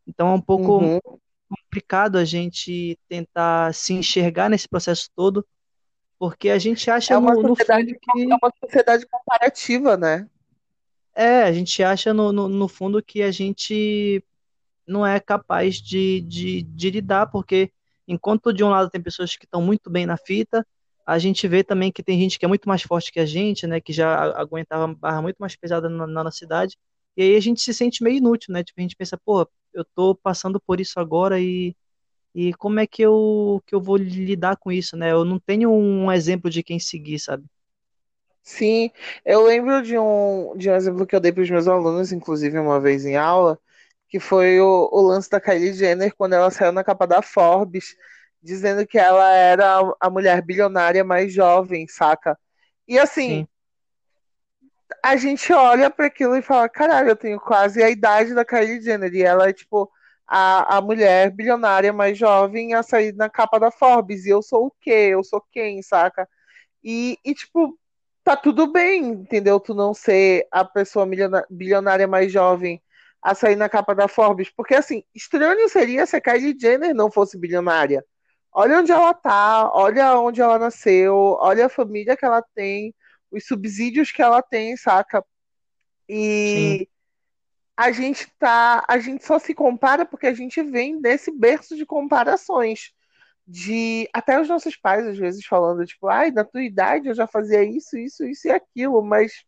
Então 0.07 0.29
é 0.29 0.33
um 0.35 0.41
pouco 0.41 0.73
Uhum. 0.81 1.01
complicado 1.49 2.17
a 2.17 2.25
gente 2.25 2.99
tentar 3.09 3.73
se 3.75 3.93
enxergar 3.95 4.49
nesse 4.49 4.69
processo 4.69 5.09
todo, 5.15 5.47
porque 6.19 6.51
a 6.51 6.59
gente 6.59 6.91
acha 6.91 7.15
É 7.15 7.19
uma 7.19 7.35
no, 7.35 7.43
no 7.43 7.57
sociedade, 7.57 7.93
é 7.93 7.95
que 8.13 8.27
uma 8.27 8.53
sociedade 8.63 9.07
comparativa, 9.07 9.97
né? 9.97 10.29
É, 11.15 11.43
a 11.45 11.53
gente 11.53 11.83
acha 11.83 12.15
no, 12.15 12.33
no, 12.33 12.49
no 12.49 12.69
fundo 12.69 13.03
que 13.03 13.23
a 13.23 13.31
gente 13.31 14.25
não 14.87 15.07
é 15.07 15.21
capaz 15.21 15.77
de, 15.77 16.21
de, 16.23 16.63
de 16.63 16.91
lidar, 16.91 17.29
porque 17.31 17.73
enquanto 18.09 18.53
de 18.53 18.65
um 18.65 18.69
lado 18.71 18.91
tem 18.91 19.03
pessoas 19.03 19.37
que 19.37 19.45
estão 19.47 19.63
muito 19.63 19.91
bem 19.91 20.07
na 20.07 20.17
fita, 20.17 20.67
a 21.07 21.19
gente 21.19 21.47
vê 21.49 21.65
também 21.65 21.93
que 21.93 22.03
tem 22.03 22.19
gente 22.21 22.39
que 22.39 22.45
é 22.45 22.49
muito 22.49 22.69
mais 22.69 22.83
forte 22.83 23.13
que 23.13 23.21
a 23.21 23.27
gente, 23.27 23.67
né, 23.67 23.81
que 23.81 23.93
já 23.93 24.15
aguentava 24.41 24.87
barra 24.95 25.23
muito 25.23 25.39
mais 25.39 25.57
pesada 25.57 25.89
na, 25.89 26.07
na 26.07 26.25
nossa 26.25 26.39
cidade, 26.39 26.77
e 27.17 27.23
aí 27.23 27.37
a 27.37 27.41
gente 27.41 27.61
se 27.63 27.75
sente 27.75 28.03
meio 28.05 28.17
inútil, 28.19 28.53
né, 28.55 28.65
tipo, 28.65 28.81
a 28.81 28.83
gente 28.83 28.97
pensa, 28.97 29.19
pô, 29.25 29.49
eu 29.75 29.85
tô 29.95 30.15
passando 30.17 30.61
por 30.61 30.81
isso 30.81 30.99
agora 31.01 31.41
e 31.41 31.77
E 32.35 32.55
como 32.55 32.81
é 32.81 32.87
que 32.87 33.03
eu, 33.03 33.63
que 33.67 33.75
eu 33.75 33.81
vou 33.83 33.97
lidar 33.97 34.57
com 34.57 34.71
isso, 34.73 34.97
né? 34.97 35.13
Eu 35.13 35.25
não 35.25 35.39
tenho 35.41 35.71
um 35.73 36.13
exemplo 36.13 36.51
de 36.51 36.63
quem 36.63 36.79
seguir, 36.81 37.19
sabe? 37.19 37.45
Sim, 38.43 38.91
eu 39.25 39.43
lembro 39.43 39.83
de 39.83 39.99
um, 39.99 40.57
de 40.57 40.71
um 40.71 40.75
exemplo 40.75 41.07
que 41.07 41.15
eu 41.15 41.21
dei 41.21 41.33
para 41.33 41.43
os 41.43 41.51
meus 41.51 41.69
alunos, 41.69 42.13
inclusive 42.13 42.59
uma 42.59 42.81
vez 42.81 43.05
em 43.05 43.17
aula, 43.17 43.59
que 44.09 44.19
foi 44.19 44.61
o, 44.61 44.89
o 44.93 45.01
lance 45.03 45.31
da 45.31 45.41
Kylie 45.41 45.73
Jenner 45.73 46.15
quando 46.17 46.35
ela 46.35 46.51
saiu 46.51 46.73
na 46.73 46.83
capa 46.85 47.07
da 47.07 47.23
Forbes, 47.23 47.95
dizendo 48.43 48.87
que 48.87 48.99
ela 48.99 49.31
era 49.33 49.81
a 50.01 50.11
mulher 50.11 50.43
bilionária 50.43 51.05
mais 51.05 51.33
jovem, 51.33 51.87
saca? 51.89 52.39
E 52.89 52.99
assim, 52.99 53.45
Sim, 53.45 53.49
a 55.03 55.17
gente 55.17 55.53
olha 55.53 55.91
para 55.91 56.07
aquilo 56.07 56.37
e 56.37 56.43
fala, 56.43 56.69
caralho, 56.69 57.11
eu 57.11 57.17
tenho 57.17 57.41
quase 57.41 57.83
a 57.83 57.91
idade 57.91 58.35
da 58.35 58.45
Kylie 58.45 58.81
Jenner, 58.83 59.13
e 59.15 59.23
ela 59.23 59.49
é 59.49 59.53
tipo 59.53 59.91
a, 60.27 60.77
a 60.79 60.81
mulher 60.81 61.31
bilionária 61.31 61.93
mais 61.93 62.17
jovem 62.19 62.75
a 62.75 62.83
sair 62.83 63.13
na 63.15 63.29
capa 63.29 63.59
da 63.59 63.71
Forbes, 63.71 64.25
e 64.27 64.31
eu 64.31 64.43
sou 64.43 64.67
o 64.67 64.73
quê? 64.81 64.91
Eu 65.13 65.25
sou 65.25 65.43
quem, 65.53 65.83
saca? 65.83 66.29
E, 66.85 67.19
e, 67.25 67.35
tipo, 67.35 67.79
tá 68.25 68.37
tudo 68.37 68.67
bem, 68.67 69.09
entendeu? 69.09 69.59
Tu 69.61 69.75
não 69.75 69.95
ser 69.95 70.47
a 70.51 70.65
pessoa 70.65 71.07
bilionária 71.51 72.07
mais 72.07 72.33
jovem 72.33 72.83
a 73.23 73.35
sair 73.35 73.57
na 73.57 73.69
capa 73.69 73.95
da 73.95 74.09
Forbes. 74.09 74.51
Porque, 74.51 74.75
assim, 74.75 75.05
estranho 75.15 75.69
seria 75.69 76.07
se 76.07 76.17
a 76.17 76.21
Kylie 76.21 76.57
Jenner 76.59 76.95
não 76.95 77.11
fosse 77.11 77.39
bilionária. 77.39 78.05
Olha 78.53 78.81
onde 78.81 78.91
ela 78.93 79.15
tá, 79.15 79.71
olha 79.73 80.19
onde 80.19 80.41
ela 80.41 80.59
nasceu, 80.59 81.15
olha 81.41 81.67
a 81.67 81.69
família 81.69 82.17
que 82.17 82.25
ela 82.25 82.43
tem, 82.55 82.95
os 83.31 83.47
subsídios 83.47 84.11
que 84.11 84.23
ela 84.23 84.43
tem, 84.43 84.77
saca? 84.77 85.25
sim, 86.43 86.79
E 86.79 86.89
a 87.77 87.93
gente 87.93 88.31
tá, 88.39 88.85
a 88.89 88.99
gente 88.99 89.25
só 89.25 89.39
se 89.39 89.55
compara 89.55 90.05
porque 90.05 90.27
a 90.27 90.35
gente 90.35 90.63
vem 90.63 91.01
desse 91.01 91.31
berço 91.31 91.77
de 91.77 91.87
comparações 91.87 92.93
de 93.51 94.09
até 94.13 94.41
os 94.41 94.49
nossos 94.49 94.77
pais 94.77 95.05
às 95.05 95.19
vezes 95.19 95.45
falando 95.45 95.85
tipo, 95.85 96.07
ai, 96.07 96.31
na 96.31 96.45
tua 96.45 96.63
idade 96.63 97.09
eu 97.09 97.15
já 97.15 97.27
fazia 97.27 97.65
isso, 97.65 97.99
isso, 97.99 98.25
isso 98.25 98.47
e 98.47 98.51
aquilo, 98.51 99.03
mas 99.03 99.45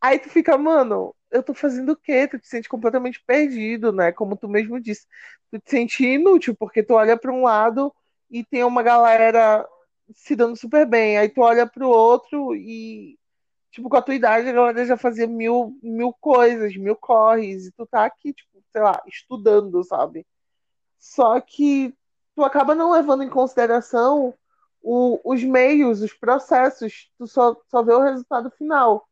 aí 0.00 0.18
tu 0.18 0.28
fica, 0.28 0.58
mano, 0.58 1.14
eu 1.30 1.40
tô 1.42 1.54
fazendo 1.54 1.92
o 1.92 1.96
quê? 1.96 2.26
Tu 2.26 2.38
te 2.40 2.48
sente 2.48 2.68
completamente 2.68 3.22
perdido, 3.24 3.92
né? 3.92 4.10
Como 4.10 4.36
tu 4.36 4.48
mesmo 4.48 4.80
disse, 4.80 5.06
tu 5.52 5.60
te 5.60 5.70
sente 5.70 6.04
inútil 6.04 6.54
porque 6.56 6.82
tu 6.82 6.94
olha 6.94 7.16
para 7.16 7.32
um 7.32 7.44
lado 7.44 7.94
e 8.28 8.44
tem 8.44 8.64
uma 8.64 8.82
galera 8.82 9.64
se 10.12 10.34
dando 10.34 10.56
super 10.56 10.84
bem, 10.84 11.16
aí 11.16 11.28
tu 11.28 11.42
olha 11.42 11.68
pro 11.68 11.88
outro 11.88 12.56
e 12.56 13.16
tipo, 13.70 13.88
com 13.88 13.96
a 13.96 14.02
tua 14.02 14.16
idade 14.16 14.48
a 14.48 14.52
galera 14.52 14.84
já 14.84 14.96
fazia 14.96 15.28
mil, 15.28 15.78
mil 15.80 16.12
coisas, 16.12 16.76
mil 16.76 16.96
corres, 16.96 17.66
e 17.66 17.72
tu 17.72 17.86
tá 17.86 18.04
aqui, 18.04 18.32
tipo, 18.32 18.60
sei 18.72 18.82
lá, 18.82 19.00
estudando, 19.06 19.84
sabe? 19.84 20.26
Só 20.98 21.40
que 21.40 21.94
tu 22.40 22.44
acaba 22.44 22.74
não 22.74 22.90
levando 22.90 23.22
em 23.22 23.28
consideração 23.28 24.32
o, 24.82 25.20
os 25.22 25.44
meios, 25.44 26.00
os 26.00 26.14
processos, 26.14 27.10
tu 27.18 27.26
só, 27.26 27.54
só 27.68 27.82
vê 27.82 27.92
o 27.92 28.02
resultado 28.02 28.50
final. 28.52 29.06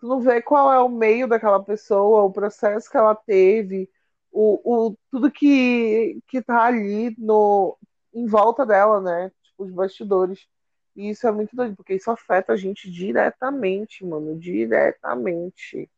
Tu 0.00 0.06
não 0.08 0.20
vê 0.20 0.42
qual 0.42 0.72
é 0.72 0.80
o 0.80 0.88
meio 0.88 1.28
daquela 1.28 1.62
pessoa, 1.62 2.24
o 2.24 2.32
processo 2.32 2.90
que 2.90 2.96
ela 2.96 3.14
teve, 3.14 3.88
o, 4.32 4.88
o, 4.88 4.96
tudo 5.12 5.30
que, 5.30 6.20
que 6.26 6.42
tá 6.42 6.64
ali 6.64 7.14
no, 7.16 7.78
em 8.12 8.26
volta 8.26 8.66
dela, 8.66 9.00
né? 9.00 9.30
Tipo, 9.44 9.62
os 9.62 9.70
bastidores. 9.70 10.48
E 10.96 11.10
isso 11.10 11.26
é 11.28 11.30
muito 11.30 11.54
doido, 11.54 11.76
porque 11.76 11.94
isso 11.94 12.10
afeta 12.10 12.52
a 12.52 12.56
gente 12.56 12.90
diretamente, 12.90 14.04
mano, 14.04 14.36
diretamente. 14.36 15.88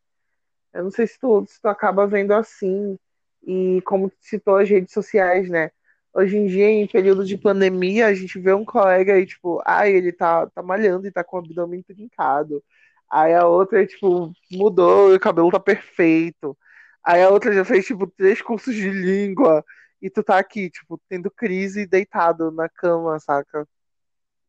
Eu 0.71 0.85
não 0.85 0.91
sei 0.91 1.07
se 1.07 1.19
tu, 1.19 1.47
se 1.47 1.63
tu 1.63 1.67
acaba 1.67 2.07
vendo 2.07 2.33
assim, 2.33 2.99
e 3.43 3.81
como 3.87 4.11
tu 4.11 4.17
citou 4.21 4.57
as 4.57 4.69
redes 4.69 4.93
sociais, 4.93 5.49
né? 5.49 5.71
Hoje 6.15 6.37
em 6.37 6.47
dia, 6.47 6.69
em 6.71 6.87
período 6.87 7.25
de 7.25 7.37
pandemia, 7.37 8.07
a 8.07 8.15
gente 8.15 8.39
vê 8.39 8.55
um 8.55 8.65
colega 8.65 9.15
aí, 9.15 9.27
tipo, 9.27 9.61
ai, 9.67 9.93
ele 9.93 10.13
tá, 10.13 10.47
tá 10.51 10.63
malhando 10.63 11.07
e 11.09 11.13
tá 11.13 11.25
com 11.25 11.37
o 11.37 11.41
abdômen 11.41 11.83
trincado. 11.83 12.63
Aí 13.11 13.35
a 13.35 13.47
outra, 13.47 13.85
tipo, 13.87 14.33
mudou 14.51 15.13
e 15.13 15.17
o 15.17 15.21
cabelo 15.21 15.51
tá 15.51 15.59
perfeito. 15.61 16.57
Aí 17.05 17.23
a 17.23 17.31
outra 17.31 17.53
já 17.53 17.65
fez, 17.65 17.87
tipo, 17.87 18.07
três 18.07 18.41
cursos 18.43 18.75
de 18.75 18.91
língua. 18.91 19.65
E 20.01 20.09
tu 20.11 20.23
tá 20.23 20.39
aqui, 20.39 20.71
tipo, 20.71 21.01
tendo 21.09 21.31
crise 21.31 21.87
deitado 21.87 22.51
na 22.53 22.69
cama, 22.69 23.19
saca? 23.21 23.67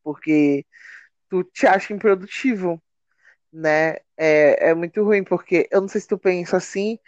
Porque 0.02 0.64
tu 1.30 1.44
te 1.44 1.66
acha 1.66 1.92
improdutivo, 1.94 2.82
né? 3.52 3.96
É, 4.16 4.70
é 4.70 4.74
muito 4.74 5.02
ruim, 5.04 5.24
porque 5.24 5.68
eu 5.70 5.80
não 5.82 5.88
sei 5.88 6.00
se 6.00 6.08
tu 6.08 6.18
pensa 6.18 6.56
assim, 6.58 6.98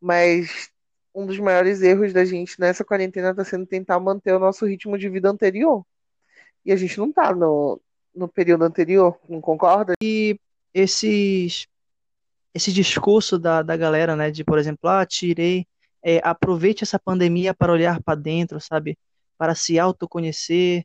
mas 0.00 0.70
um 1.14 1.26
dos 1.26 1.38
maiores 1.38 1.80
erros 1.80 2.12
da 2.12 2.24
gente 2.24 2.58
nessa 2.58 2.84
quarentena 2.84 3.30
está 3.30 3.44
sendo 3.44 3.66
tentar 3.66 4.00
manter 4.00 4.34
o 4.34 4.38
nosso 4.38 4.66
ritmo 4.66 4.98
de 4.98 5.08
vida 5.08 5.30
anterior. 5.30 5.84
E 6.64 6.72
a 6.72 6.76
gente 6.76 6.98
não 6.98 7.12
tá 7.12 7.34
no, 7.34 7.80
no 8.14 8.26
período 8.26 8.64
anterior, 8.64 9.18
não 9.28 9.40
concorda? 9.40 9.94
esses, 10.74 11.68
esse 12.52 12.72
discurso 12.72 13.38
da, 13.38 13.62
da 13.62 13.76
galera, 13.76 14.16
né, 14.16 14.30
de, 14.30 14.42
por 14.42 14.58
exemplo, 14.58 14.90
ah, 14.90 15.06
tirei, 15.06 15.66
é, 16.02 16.20
aproveite 16.24 16.82
essa 16.82 16.98
pandemia 16.98 17.54
para 17.54 17.72
olhar 17.72 18.02
para 18.02 18.16
dentro, 18.16 18.60
sabe? 18.60 18.98
Para 19.38 19.54
se 19.54 19.78
autoconhecer. 19.78 20.84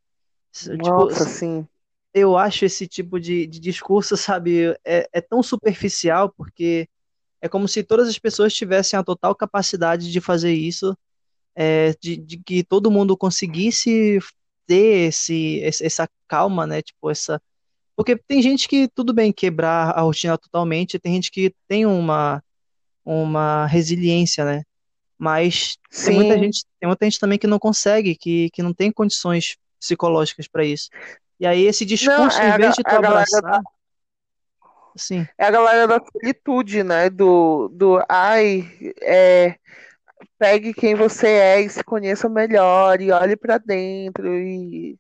Tipo, 0.52 0.78
Nossa, 0.78 1.26
sim. 1.26 1.68
eu 2.14 2.38
acho 2.38 2.66
esse 2.66 2.88
tipo 2.88 3.20
de, 3.20 3.48
de 3.48 3.60
discurso, 3.60 4.16
sabe, 4.16 4.78
é, 4.86 5.10
é 5.12 5.22
tão 5.22 5.42
superficial, 5.42 6.30
porque 6.30 6.88
é 7.42 7.48
como 7.48 7.68
se 7.68 7.84
todas 7.84 8.08
as 8.08 8.20
pessoas 8.20 8.54
tivessem 8.54 9.00
a 9.00 9.04
total 9.04 9.34
capacidade 9.36 10.12
de 10.12 10.22
fazer 10.22 10.54
isso, 10.54 10.98
é, 11.56 11.94
de, 12.02 12.18
de 12.18 12.38
que 12.38 12.64
todo 12.64 12.92
mundo 12.92 13.18
conseguisse 13.18 14.20
ter 14.68 15.08
esse, 15.08 15.62
essa 15.64 16.08
calma, 16.28 16.68
né? 16.68 16.82
Tipo, 16.82 17.10
essa. 17.10 17.42
Porque 17.96 18.16
tem 18.16 18.42
gente 18.42 18.68
que, 18.68 18.88
tudo 18.88 19.14
bem 19.14 19.32
quebrar 19.32 19.92
a 19.92 20.02
rotina 20.02 20.38
totalmente, 20.38 21.00
tem 21.00 21.16
gente 21.16 21.32
que 21.32 21.54
tem 21.68 21.86
uma, 21.86 22.42
uma 23.04 23.66
resiliência, 23.66 24.46
né? 24.46 24.64
Mas 25.18 25.78
tem 26.06 26.16
muita 26.16 26.38
gente, 26.38 26.64
tem 26.80 26.88
muita 26.88 27.06
gente 27.06 27.20
também 27.20 27.38
que 27.38 27.48
não 27.48 27.60
consegue, 27.60 28.16
que, 28.16 28.50
que 28.52 28.64
não 28.64 28.74
tem 28.74 28.90
condições 28.90 29.58
psicológicas 29.78 30.48
para 30.48 30.64
isso. 30.64 30.90
E 31.40 31.46
aí 31.46 31.66
esse 31.66 31.84
Não, 31.84 31.90
discurso, 31.90 32.40
é 32.40 32.50
em 32.50 32.58
vez 32.58 32.76
de 32.76 32.84
tu 32.84 32.90
a 32.90 33.02
galera 33.02 33.62
assim, 35.00 35.26
é 35.38 35.46
a 35.46 35.52
galera 35.52 35.88
da 35.88 36.00
solitude, 36.00 36.84
né? 36.84 37.10
Do, 37.10 37.70
do 37.70 38.04
ai, 38.10 38.70
é, 39.02 39.58
pegue 40.38 40.74
quem 40.74 40.96
você 40.96 41.28
é 41.28 41.62
e 41.62 41.70
se 41.70 41.84
conheça 41.84 42.30
melhor 42.30 43.02
e 43.02 43.12
olhe 43.12 43.36
pra 43.36 43.58
dentro 43.58 44.34
e 44.38 44.98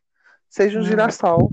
seja 0.50 0.79
um 0.79 0.84
hum, 0.84 0.86
girassol. 0.86 1.51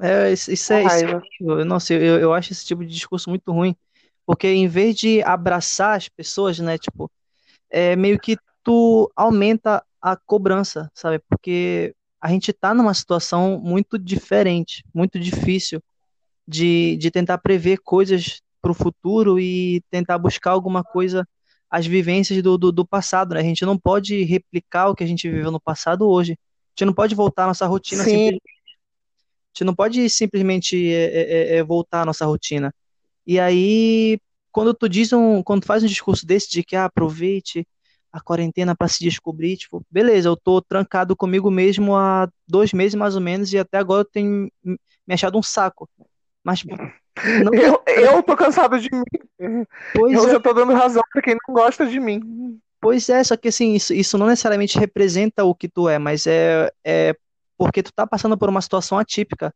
é, 0.00 0.32
isso, 0.32 0.52
isso 0.52 0.72
é, 0.72 0.84
isso 0.84 1.04
é 1.04 1.08
horrível. 1.08 1.64
Nossa, 1.64 1.94
eu, 1.94 2.18
eu 2.20 2.34
acho 2.34 2.52
esse 2.52 2.64
tipo 2.66 2.84
de 2.84 2.92
discurso 2.92 3.30
muito 3.30 3.52
ruim, 3.52 3.76
porque 4.26 4.48
em 4.48 4.68
vez 4.68 4.96
de 4.96 5.22
abraçar 5.22 5.96
as 5.96 6.08
pessoas, 6.08 6.58
né, 6.58 6.78
tipo, 6.78 7.10
é 7.70 7.96
meio 7.96 8.18
que 8.18 8.36
tu 8.62 9.10
aumenta 9.16 9.84
a 10.00 10.16
cobrança, 10.16 10.90
sabe? 10.94 11.20
Porque 11.28 11.94
a 12.20 12.28
gente 12.28 12.52
tá 12.52 12.74
numa 12.74 12.94
situação 12.94 13.58
muito 13.60 13.98
diferente, 13.98 14.84
muito 14.94 15.18
difícil 15.18 15.82
de, 16.46 16.96
de 16.96 17.10
tentar 17.10 17.38
prever 17.38 17.78
coisas 17.78 18.40
para 18.60 18.70
o 18.70 18.74
futuro 18.74 19.40
e 19.40 19.82
tentar 19.90 20.18
buscar 20.18 20.52
alguma 20.52 20.84
coisa, 20.84 21.26
as 21.68 21.86
vivências 21.86 22.42
do, 22.42 22.56
do, 22.56 22.70
do 22.70 22.86
passado, 22.86 23.34
né? 23.34 23.40
A 23.40 23.44
gente 23.44 23.64
não 23.64 23.78
pode 23.78 24.22
replicar 24.22 24.88
o 24.88 24.94
que 24.94 25.02
a 25.02 25.06
gente 25.06 25.28
viveu 25.28 25.50
no 25.50 25.60
passado 25.60 26.08
hoje. 26.08 26.32
A 26.32 26.36
gente 26.72 26.86
não 26.86 26.94
pode 26.94 27.14
voltar 27.14 27.44
à 27.44 27.46
nossa 27.48 27.66
rotina 27.66 28.04
Sim, 28.04 28.10
simplesmente. 28.10 28.42
A 28.44 29.58
gente 29.58 29.64
não 29.64 29.74
pode 29.74 30.08
simplesmente 30.08 30.92
é, 30.92 31.04
é, 31.04 31.56
é, 31.56 31.62
voltar 31.62 32.02
à 32.02 32.04
nossa 32.06 32.24
rotina. 32.24 32.72
E 33.26 33.38
aí, 33.38 34.18
quando 34.50 34.72
tu 34.72 34.88
diz 34.88 35.12
um, 35.12 35.42
quando 35.42 35.62
tu 35.62 35.66
faz 35.66 35.82
um 35.82 35.86
discurso 35.86 36.26
desse 36.26 36.50
de 36.50 36.62
que 36.62 36.76
ah, 36.76 36.86
aproveite 36.86 37.66
a 38.12 38.20
quarentena 38.20 38.76
para 38.76 38.88
se 38.88 39.02
descobrir, 39.02 39.56
tipo, 39.56 39.84
beleza, 39.90 40.28
eu 40.28 40.36
tô 40.36 40.60
trancado 40.60 41.16
comigo 41.16 41.50
mesmo 41.50 41.96
há 41.96 42.28
dois 42.46 42.72
meses 42.72 42.94
mais 42.94 43.14
ou 43.14 43.20
menos 43.20 43.52
e 43.52 43.58
até 43.58 43.78
agora 43.78 44.02
eu 44.02 44.04
tenho 44.04 44.50
me 44.64 45.14
achado 45.14 45.38
um 45.38 45.42
saco. 45.42 45.88
Mas, 46.44 46.60
tipo, 46.60 46.76
não 47.36 47.52
eu, 47.52 47.82
eu 47.86 48.22
tô 48.22 48.36
cansado 48.36 48.78
de 48.80 48.88
mim. 48.92 49.04
Pois 49.92 50.12
Eu 50.12 50.24
é, 50.24 50.30
já 50.30 50.40
tô 50.40 50.52
dando 50.52 50.72
razão 50.72 51.02
pra 51.12 51.22
quem 51.22 51.36
não 51.48 51.54
gosta 51.54 51.86
de 51.86 52.00
mim. 52.00 52.20
pois 52.80 53.08
é, 53.08 53.22
só 53.24 53.36
que 53.36 53.48
assim, 53.48 53.74
isso, 53.74 53.94
isso 53.94 54.18
não 54.18 54.26
necessariamente 54.26 54.78
representa 54.78 55.44
o 55.44 55.54
que 55.54 55.68
tu 55.68 55.88
é, 55.88 55.98
mas 55.98 56.26
é, 56.26 56.70
é 56.84 57.14
porque 57.56 57.82
tu 57.82 57.92
tá 57.92 58.06
passando 58.06 58.36
por 58.36 58.48
uma 58.48 58.60
situação 58.60 58.98
atípica 58.98 59.54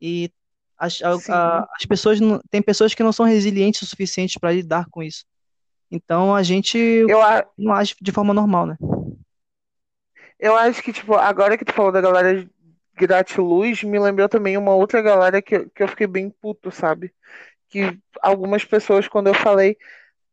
e 0.00 0.30
as, 0.78 1.00
a- 1.02 1.66
as 1.76 1.86
pessoas, 1.86 2.20
não- 2.20 2.40
tem 2.50 2.62
pessoas 2.62 2.94
que 2.94 3.02
não 3.02 3.12
são 3.12 3.26
resilientes 3.26 3.82
o 3.82 3.86
suficiente 3.86 4.38
para 4.38 4.52
lidar 4.52 4.86
com 4.90 5.02
isso. 5.02 5.24
Então 5.90 6.34
a 6.34 6.42
gente 6.42 6.78
Eu, 6.78 7.18
não 7.58 7.74
age 7.74 7.94
de 8.00 8.12
forma 8.12 8.34
normal, 8.34 8.66
né? 8.66 8.76
eu 10.38 10.56
acho 10.56 10.82
que, 10.82 10.92
tipo, 10.92 11.14
agora 11.14 11.56
que 11.56 11.64
tu 11.64 11.72
falou 11.72 11.92
da 11.92 12.00
galera 12.00 12.46
Gratiluz, 12.96 13.82
me 13.82 13.98
lembrou 13.98 14.28
também 14.28 14.56
uma 14.56 14.74
outra 14.74 15.02
galera 15.02 15.42
que, 15.42 15.66
que 15.70 15.82
eu 15.82 15.88
fiquei 15.88 16.06
bem 16.06 16.30
puto, 16.30 16.70
sabe? 16.70 17.12
Que 17.68 17.98
algumas 18.22 18.64
pessoas, 18.64 19.08
quando 19.08 19.28
eu 19.28 19.34
falei, 19.34 19.76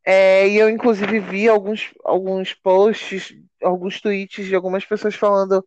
é, 0.04 0.48
e 0.48 0.56
eu 0.58 0.68
inclusive 0.70 1.20
vi 1.20 1.48
alguns, 1.48 1.92
alguns 2.04 2.54
posts 2.54 3.34
alguns 3.64 4.00
tweets 4.00 4.46
de 4.46 4.54
algumas 4.54 4.84
pessoas 4.84 5.14
falando: 5.14 5.66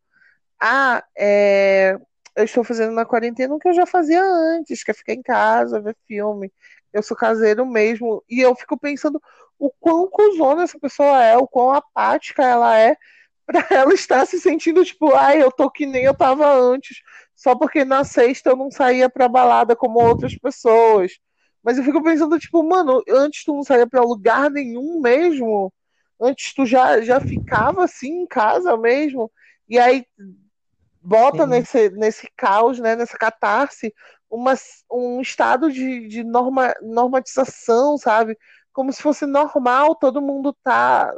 Ah, 0.59 1.03
é, 1.17 1.97
eu 2.35 2.43
estou 2.45 2.63
fazendo 2.63 2.93
na 2.93 3.05
quarentena 3.05 3.55
o 3.55 3.59
que 3.59 3.67
eu 3.69 3.73
já 3.73 3.85
fazia 3.85 4.23
antes, 4.23 4.83
que 4.83 4.91
é 4.91 4.93
ficar 4.93 5.13
em 5.13 5.21
casa, 5.21 5.81
ver 5.81 5.95
filme. 6.07 6.51
Eu 6.93 7.03
sou 7.03 7.17
caseiro 7.17 7.65
mesmo. 7.65 8.23
E 8.29 8.41
eu 8.41 8.55
fico 8.55 8.77
pensando 8.79 9.21
o 9.59 9.71
quão 9.79 10.07
cuzona 10.09 10.63
essa 10.63 10.79
pessoa 10.79 11.23
é, 11.23 11.37
o 11.37 11.47
quão 11.47 11.71
apática 11.73 12.43
ela 12.43 12.77
é, 12.79 12.95
pra 13.47 13.65
ela 13.71 13.93
estar 13.93 14.25
se 14.27 14.39
sentindo 14.39 14.85
tipo, 14.85 15.15
ai, 15.15 15.41
eu 15.41 15.51
tô 15.51 15.71
que 15.71 15.85
nem 15.85 16.03
eu 16.03 16.13
tava 16.13 16.53
antes, 16.53 16.97
só 17.35 17.55
porque 17.55 17.85
na 17.85 18.03
sexta 18.03 18.51
eu 18.51 18.57
não 18.57 18.69
saía 18.69 19.09
pra 19.09 19.29
balada 19.29 19.75
como 19.75 19.99
outras 19.99 20.35
pessoas. 20.37 21.13
Mas 21.63 21.77
eu 21.77 21.83
fico 21.83 22.03
pensando, 22.03 22.37
tipo, 22.39 22.63
mano, 22.63 23.01
antes 23.09 23.43
tu 23.43 23.53
não 23.53 23.63
saía 23.63 23.87
pra 23.87 24.01
lugar 24.01 24.49
nenhum 24.51 25.01
mesmo. 25.01 25.73
Antes 26.21 26.53
tu 26.53 26.65
já, 26.65 27.01
já 27.01 27.19
ficava 27.19 27.83
assim 27.85 28.21
em 28.23 28.27
casa 28.27 28.75
mesmo. 28.77 29.31
E 29.67 29.79
aí 29.79 30.05
bota 31.01 31.45
nesse, 31.47 31.89
nesse 31.91 32.27
caos, 32.35 32.79
né, 32.79 32.95
nessa 32.95 33.17
catarse, 33.17 33.93
uma, 34.29 34.53
um 34.91 35.21
estado 35.21 35.71
de, 35.71 36.07
de 36.07 36.23
norma, 36.23 36.73
normatização, 36.81 37.97
sabe? 37.97 38.37
Como 38.73 38.91
se 38.91 39.01
fosse 39.01 39.25
normal 39.25 39.95
todo 39.95 40.21
mundo 40.21 40.55
tá 40.63 41.13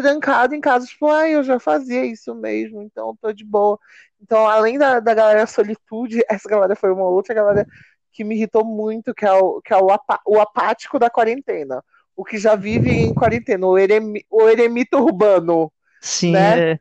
trancado 0.00 0.54
em 0.54 0.60
casa, 0.60 0.86
tipo, 0.86 1.08
ah, 1.08 1.28
eu 1.28 1.42
já 1.42 1.58
fazia 1.58 2.04
isso 2.04 2.34
mesmo, 2.34 2.82
então 2.82 3.16
tô 3.20 3.32
de 3.32 3.44
boa. 3.44 3.78
Então, 4.20 4.48
além 4.48 4.78
da, 4.78 5.00
da 5.00 5.14
galera 5.14 5.46
solitude, 5.46 6.22
essa 6.28 6.48
galera 6.48 6.74
foi 6.74 6.92
uma 6.92 7.04
outra 7.04 7.34
galera 7.34 7.66
que 8.12 8.24
me 8.24 8.34
irritou 8.34 8.64
muito, 8.64 9.14
que 9.14 9.24
é 9.24 9.32
o, 9.32 9.60
que 9.60 9.72
é 9.72 9.76
o, 9.76 9.90
apá, 9.90 10.20
o 10.26 10.40
apático 10.40 10.98
da 10.98 11.08
quarentena. 11.08 11.84
O 12.16 12.24
que 12.24 12.36
já 12.36 12.56
vive 12.56 12.90
em 12.90 13.14
quarentena, 13.14 13.64
o, 13.64 13.78
eremi, 13.78 14.26
o 14.28 14.48
eremita 14.48 14.98
urbano. 14.98 15.70
Sim, 16.00 16.32
né? 16.32 16.72
é. 16.72 16.78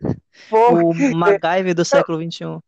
Porque... 0.50 1.12
O 1.12 1.16
MacGyver 1.16 1.76
do 1.76 1.86
século 1.86 2.20
XXI. 2.20 2.60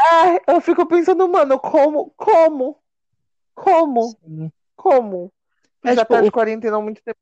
É, 0.00 0.52
eu 0.52 0.60
fico 0.60 0.86
pensando, 0.86 1.28
mano, 1.28 1.58
como, 1.58 2.12
como, 2.16 2.78
como, 3.54 4.16
Sim. 4.24 4.52
como? 4.76 5.32
É, 5.84 5.94
já 5.94 6.02
tipo, 6.02 6.14
tá 6.14 6.20
de 6.20 6.30
quarentena 6.30 6.76
há 6.76 6.80
muito 6.80 7.02
tempo. 7.02 7.18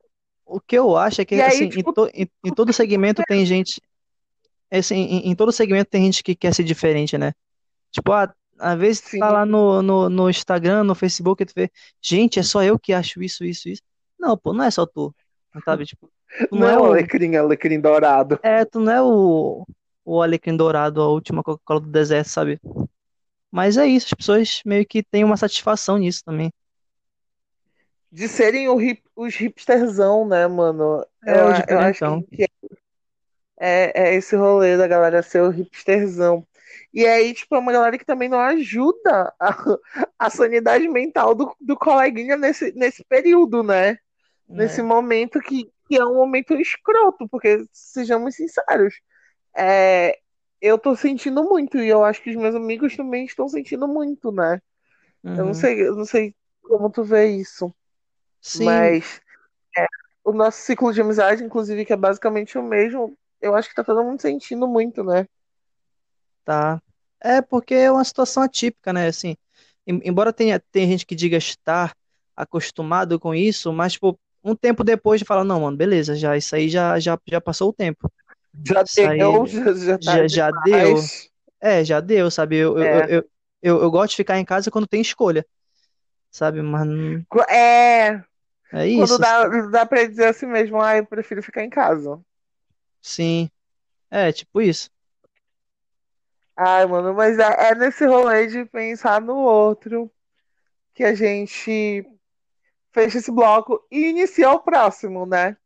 O 0.46 0.60
que 0.60 0.78
eu 0.78 0.96
acho 0.96 1.20
é 1.20 1.24
que, 1.24 1.34
assim, 1.40 1.64
aí, 1.64 1.68
tipo... 1.68 1.90
em, 1.90 1.92
to, 1.92 2.10
em, 2.14 2.30
em, 2.44 2.54
todo 2.54 2.72
segmento 2.72 3.20
tem 3.26 3.44
gente, 3.44 3.82
assim, 4.70 4.94
em, 4.94 5.30
em, 5.30 5.34
todo 5.34 5.50
segmento 5.50 5.90
tem 5.90 6.04
gente 6.04 6.22
que 6.22 6.36
quer 6.36 6.54
ser 6.54 6.62
diferente, 6.62 7.18
né? 7.18 7.32
Tipo, 7.90 8.12
ah, 8.12 8.32
às 8.58 8.78
vezes 8.78 9.00
tu 9.02 9.18
tá 9.18 9.30
lá 9.30 9.44
no, 9.44 9.82
no, 9.82 10.08
no 10.08 10.30
Instagram, 10.30 10.84
no 10.84 10.94
Facebook, 10.94 11.44
tu 11.44 11.52
vê, 11.54 11.68
gente, 12.00 12.38
é 12.38 12.44
só 12.44 12.62
eu 12.62 12.78
que 12.78 12.92
acho 12.92 13.20
isso, 13.22 13.44
isso, 13.44 13.68
isso. 13.68 13.82
Não, 14.18 14.38
pô, 14.38 14.52
não 14.52 14.64
é 14.64 14.70
só 14.70 14.86
tu, 14.86 15.12
sabe? 15.64 15.84
Tipo, 15.84 16.08
não, 16.52 16.60
não 16.60 16.68
é, 16.68 16.74
é 16.74 16.78
o 16.78 16.84
alecrim, 16.84 17.34
é 17.34 17.38
alecrim 17.38 17.80
dourado. 17.80 18.38
É, 18.42 18.64
tu 18.64 18.78
não 18.78 18.92
é 18.92 19.02
o, 19.02 19.66
o 20.04 20.22
alecrim 20.22 20.56
dourado, 20.56 21.02
a 21.02 21.08
última 21.08 21.42
Coca-Cola 21.42 21.80
do 21.80 21.90
deserto, 21.90 22.28
sabe? 22.28 22.60
Mas 23.50 23.76
é 23.76 23.86
isso, 23.86 24.06
as 24.06 24.14
pessoas 24.14 24.60
meio 24.64 24.86
que 24.86 25.02
têm 25.02 25.24
uma 25.24 25.36
satisfação 25.36 25.98
nisso 25.98 26.22
também 26.24 26.52
de 28.16 28.28
serem 28.28 28.66
hip, 28.80 29.02
os 29.14 29.36
hipsterzão, 29.36 30.26
né, 30.26 30.46
mano? 30.46 31.04
É, 31.22 31.32
eu, 31.32 31.76
eu 31.76 31.78
acho 31.80 32.22
que 32.22 32.46
é, 33.60 33.92
é, 33.94 34.14
esse 34.14 34.34
rolê 34.34 34.74
da 34.78 34.88
galera 34.88 35.22
ser 35.22 35.42
o 35.42 35.50
hipsterzão. 35.50 36.42
E 36.94 37.06
aí, 37.06 37.34
tipo, 37.34 37.54
é 37.54 37.58
uma 37.58 37.72
galera 37.72 37.98
que 37.98 38.06
também 38.06 38.26
não 38.26 38.40
ajuda 38.40 39.34
a, 39.38 39.54
a 40.18 40.30
sanidade 40.30 40.88
mental 40.88 41.34
do, 41.34 41.54
do 41.60 41.76
coleguinha 41.76 42.38
nesse, 42.38 42.72
nesse 42.72 43.04
período, 43.04 43.62
né? 43.62 43.90
É. 43.90 43.98
Nesse 44.48 44.82
momento 44.82 45.38
que, 45.38 45.70
que 45.86 45.96
é 45.96 46.04
um 46.06 46.14
momento 46.14 46.54
escroto, 46.54 47.28
porque, 47.28 47.66
sejamos 47.70 48.34
sinceros, 48.34 48.94
é, 49.54 50.18
eu 50.58 50.78
tô 50.78 50.96
sentindo 50.96 51.44
muito, 51.44 51.76
e 51.76 51.86
eu 51.86 52.02
acho 52.02 52.22
que 52.22 52.30
os 52.30 52.36
meus 52.36 52.54
amigos 52.54 52.96
também 52.96 53.26
estão 53.26 53.46
sentindo 53.46 53.86
muito, 53.86 54.32
né? 54.32 54.58
Uhum. 55.22 55.32
Eu 55.32 55.36
não 55.36 55.46
uhum. 55.48 55.54
sei, 55.54 55.86
eu 55.86 55.94
não 55.94 56.06
sei 56.06 56.34
como 56.62 56.88
tu 56.88 57.04
vê 57.04 57.26
isso. 57.26 57.70
Sim. 58.46 58.64
Mas 58.64 59.20
é, 59.76 59.86
o 60.24 60.32
nosso 60.32 60.58
ciclo 60.58 60.92
de 60.92 61.00
amizade, 61.00 61.42
inclusive, 61.42 61.84
que 61.84 61.92
é 61.92 61.96
basicamente 61.96 62.56
o 62.56 62.62
mesmo, 62.62 63.18
eu 63.42 63.56
acho 63.56 63.68
que 63.68 63.74
tá 63.74 63.82
todo 63.82 64.04
mundo 64.04 64.22
sentindo 64.22 64.68
muito, 64.68 65.02
né? 65.02 65.26
Tá. 66.44 66.80
É 67.20 67.42
porque 67.42 67.74
é 67.74 67.90
uma 67.90 68.04
situação 68.04 68.44
atípica, 68.44 68.92
né? 68.92 69.08
Assim, 69.08 69.36
embora 69.84 70.32
tenha, 70.32 70.60
tenha 70.70 70.86
gente 70.86 71.04
que 71.04 71.16
diga 71.16 71.36
estar 71.36 71.92
acostumado 72.36 73.18
com 73.18 73.34
isso, 73.34 73.72
mas, 73.72 73.94
tipo, 73.94 74.16
um 74.44 74.54
tempo 74.54 74.84
depois 74.84 75.18
de 75.18 75.24
falar, 75.24 75.42
não, 75.42 75.62
mano, 75.62 75.76
beleza, 75.76 76.14
já, 76.14 76.36
isso 76.36 76.54
aí 76.54 76.68
já, 76.68 77.00
já, 77.00 77.18
já 77.26 77.40
passou 77.40 77.70
o 77.70 77.72
tempo. 77.72 78.08
Já 78.64 78.84
deu, 78.94 79.42
aí, 79.42 79.48
já, 79.48 79.72
já, 79.74 79.98
tá 79.98 80.12
já, 80.12 80.28
já 80.28 80.50
deu. 80.64 80.96
É, 81.60 81.84
já 81.84 81.98
deu, 81.98 82.30
sabe? 82.30 82.58
Eu, 82.58 82.78
é. 82.78 82.84
eu, 82.84 83.08
eu, 83.08 83.30
eu, 83.60 83.82
eu, 83.82 83.90
gosto 83.90 84.10
de 84.10 84.16
ficar 84.18 84.38
em 84.38 84.44
casa 84.44 84.70
quando 84.70 84.86
tem 84.86 85.00
escolha, 85.00 85.44
sabe? 86.30 86.62
Mas. 86.62 86.88
É. 87.48 88.22
É 88.72 88.86
isso. 88.86 89.06
Quando 89.06 89.18
dá, 89.18 89.46
dá 89.68 89.86
pra 89.86 90.04
dizer 90.04 90.26
assim 90.26 90.46
mesmo, 90.46 90.80
ah, 90.80 90.96
eu 90.96 91.06
prefiro 91.06 91.42
ficar 91.42 91.64
em 91.64 91.70
casa. 91.70 92.20
Sim. 93.00 93.50
É, 94.10 94.32
tipo 94.32 94.60
isso. 94.60 94.90
Ai, 96.56 96.86
mano, 96.86 97.12
mas 97.14 97.38
é, 97.38 97.68
é 97.70 97.74
nesse 97.74 98.06
rolê 98.06 98.46
de 98.46 98.64
pensar 98.64 99.20
no 99.20 99.36
outro 99.36 100.10
que 100.94 101.04
a 101.04 101.14
gente 101.14 102.04
fecha 102.90 103.18
esse 103.18 103.30
bloco 103.30 103.86
e 103.90 104.08
inicia 104.08 104.50
o 104.50 104.60
próximo, 104.60 105.26
né? 105.26 105.56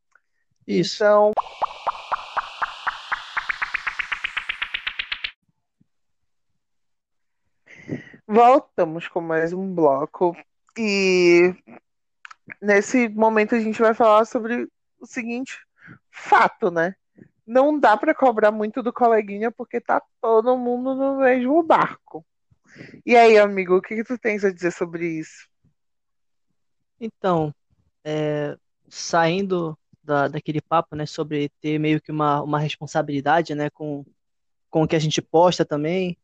Isso. 0.67 0.97
Então. 0.97 1.33
Voltamos 8.27 9.09
com 9.09 9.21
mais 9.21 9.53
um 9.53 9.73
bloco. 9.73 10.37
E 10.77 11.55
nesse 12.61 13.09
momento 13.09 13.55
a 13.55 13.61
gente 13.61 13.81
vai 13.81 13.95
falar 13.95 14.25
sobre 14.25 14.69
o 15.01 15.07
seguinte 15.07 15.59
fato, 16.11 16.71
né? 16.71 16.95
Não 17.47 17.79
dá 17.79 17.97
para 17.97 18.15
cobrar 18.15 18.53
muito 18.53 18.83
do 18.83 18.93
coleguinha 18.93 19.51
porque 19.51 19.81
tá 19.81 20.03
todo 20.21 20.57
mundo 20.57 20.95
no 20.95 21.19
mesmo 21.19 21.63
barco. 21.63 22.25
E 23.05 23.17
aí, 23.17 23.39
amigo, 23.39 23.77
o 23.77 23.83
que, 23.83 23.97
que 23.97 24.05
tu 24.05 24.17
tens 24.19 24.45
a 24.45 24.53
dizer 24.53 24.73
sobre 24.73 25.07
isso? 25.07 25.49
Então, 27.01 27.53
é, 28.05 28.57
saindo 28.89 29.77
da, 30.03 30.29
daquele 30.29 30.61
papo, 30.61 30.95
né, 30.95 31.07
sobre 31.07 31.51
ter 31.61 31.79
meio 31.79 32.01
que 32.01 32.13
uma, 32.13 32.43
uma 32.43 32.59
responsabilidade, 32.59 33.55
né, 33.55 33.71
com, 33.71 34.05
com 34.69 34.83
o 34.83 34.89
que 34.89 34.97
a 34.97 35.01
gente 35.01 35.21
posta 35.21 35.65
também, 35.65 36.17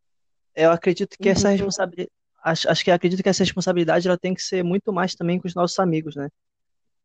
eu 0.54 0.70
acredito 0.70 1.16
que 1.18 1.28
essa 1.28 1.48
uhum. 1.48 1.52
responsabilidade, 1.52 2.10
acho, 2.46 2.70
acho 2.70 2.84
que 2.84 2.90
acredito 2.92 3.22
que 3.22 3.28
essa 3.28 3.42
responsabilidade 3.42 4.06
ela 4.06 4.16
tem 4.16 4.32
que 4.32 4.42
ser 4.42 4.62
muito 4.62 4.92
mais 4.92 5.14
também 5.14 5.38
com 5.38 5.48
os 5.48 5.54
nossos 5.54 5.78
amigos, 5.80 6.14
né? 6.14 6.28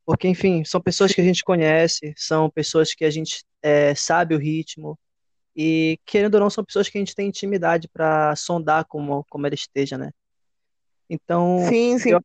Porque, 0.05 0.27
enfim, 0.27 0.63
são 0.63 0.79
pessoas 0.79 1.13
que 1.13 1.21
a 1.21 1.23
gente 1.23 1.43
conhece, 1.43 2.13
são 2.15 2.49
pessoas 2.49 2.93
que 2.93 3.03
a 3.03 3.09
gente 3.09 3.43
é, 3.61 3.95
sabe 3.95 4.35
o 4.35 4.37
ritmo, 4.37 4.97
e 5.55 5.99
querendo 6.05 6.35
ou 6.35 6.41
não, 6.41 6.49
são 6.49 6.63
pessoas 6.63 6.89
que 6.89 6.97
a 6.97 7.01
gente 7.01 7.15
tem 7.15 7.27
intimidade 7.27 7.87
para 7.87 8.35
sondar 8.35 8.85
como, 8.85 9.25
como 9.29 9.45
ela 9.45 9.55
esteja, 9.55 9.97
né? 9.97 10.11
Então, 11.09 11.59
sim, 11.67 11.97
sim. 11.97 12.11
Eu, 12.11 12.21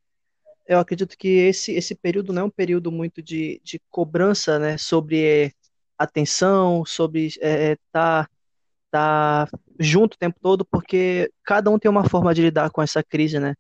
eu 0.67 0.79
acredito 0.79 1.17
que 1.17 1.29
esse, 1.29 1.73
esse 1.73 1.95
período 1.95 2.33
não 2.33 2.43
é 2.43 2.45
um 2.45 2.51
período 2.51 2.93
muito 2.93 3.23
de, 3.23 3.61
de 3.65 3.81
cobrança, 3.91 4.59
né, 4.59 4.77
sobre 4.79 5.53
atenção, 5.99 6.85
sobre 6.85 7.27
estar 7.27 7.47
é, 7.47 7.77
tá 7.91 8.23
estar 8.23 8.36
tá 8.91 9.49
junto 9.79 10.15
o 10.15 10.19
tempo 10.19 10.39
todo, 10.41 10.65
porque 10.65 11.31
cada 11.45 11.71
um 11.71 11.79
tem 11.79 11.91
uma 11.91 12.09
forma 12.09 12.35
de 12.35 12.43
lidar 12.43 12.71
com 12.71 12.83
essa 12.83 13.03
crise, 13.03 13.39
né? 13.39 13.55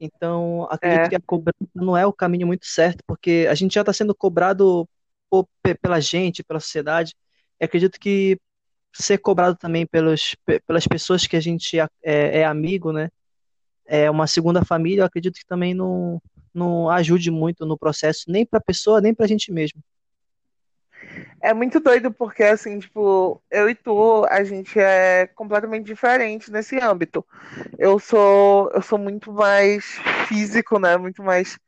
Então, 0.00 0.66
acredito 0.70 1.06
é. 1.06 1.08
que 1.08 1.16
a 1.16 1.20
cobrança 1.20 1.58
não 1.74 1.96
é 1.96 2.06
o 2.06 2.12
caminho 2.12 2.46
muito 2.46 2.66
certo, 2.66 3.02
porque 3.06 3.46
a 3.50 3.54
gente 3.54 3.74
já 3.74 3.80
está 3.80 3.92
sendo 3.92 4.14
cobrado 4.14 4.88
por, 5.28 5.48
pela 5.82 6.00
gente, 6.00 6.44
pela 6.44 6.60
sociedade, 6.60 7.14
e 7.60 7.64
acredito 7.64 7.98
que 7.98 8.38
ser 8.94 9.18
cobrado 9.18 9.56
também 9.56 9.86
pelos, 9.86 10.36
pelas 10.66 10.86
pessoas 10.86 11.26
que 11.26 11.36
a 11.36 11.40
gente 11.40 11.78
é, 11.78 11.88
é 12.02 12.44
amigo, 12.44 12.92
né? 12.92 13.10
É 13.86 14.10
uma 14.10 14.26
segunda 14.26 14.64
família, 14.64 15.02
eu 15.02 15.06
acredito 15.06 15.38
que 15.38 15.46
também 15.46 15.74
não, 15.74 16.20
não 16.54 16.90
ajude 16.90 17.30
muito 17.30 17.66
no 17.66 17.78
processo, 17.78 18.24
nem 18.28 18.46
para 18.46 18.58
a 18.58 18.62
pessoa, 18.62 19.00
nem 19.00 19.14
para 19.14 19.24
a 19.24 19.28
gente 19.28 19.52
mesmo. 19.52 19.82
É 21.40 21.54
muito 21.54 21.78
doido 21.80 22.12
porque, 22.12 22.42
assim, 22.42 22.78
tipo, 22.78 23.42
eu 23.50 23.70
e 23.70 23.74
tu, 23.74 24.24
a 24.28 24.42
gente 24.42 24.78
é 24.78 25.26
completamente 25.28 25.86
diferente 25.86 26.50
nesse 26.50 26.78
âmbito. 26.80 27.24
Eu 27.78 27.98
sou, 27.98 28.70
eu 28.72 28.82
sou 28.82 28.98
muito 28.98 29.32
mais 29.32 29.84
físico, 30.26 30.78
né? 30.78 30.96
Muito 30.96 31.22
mais 31.22 31.58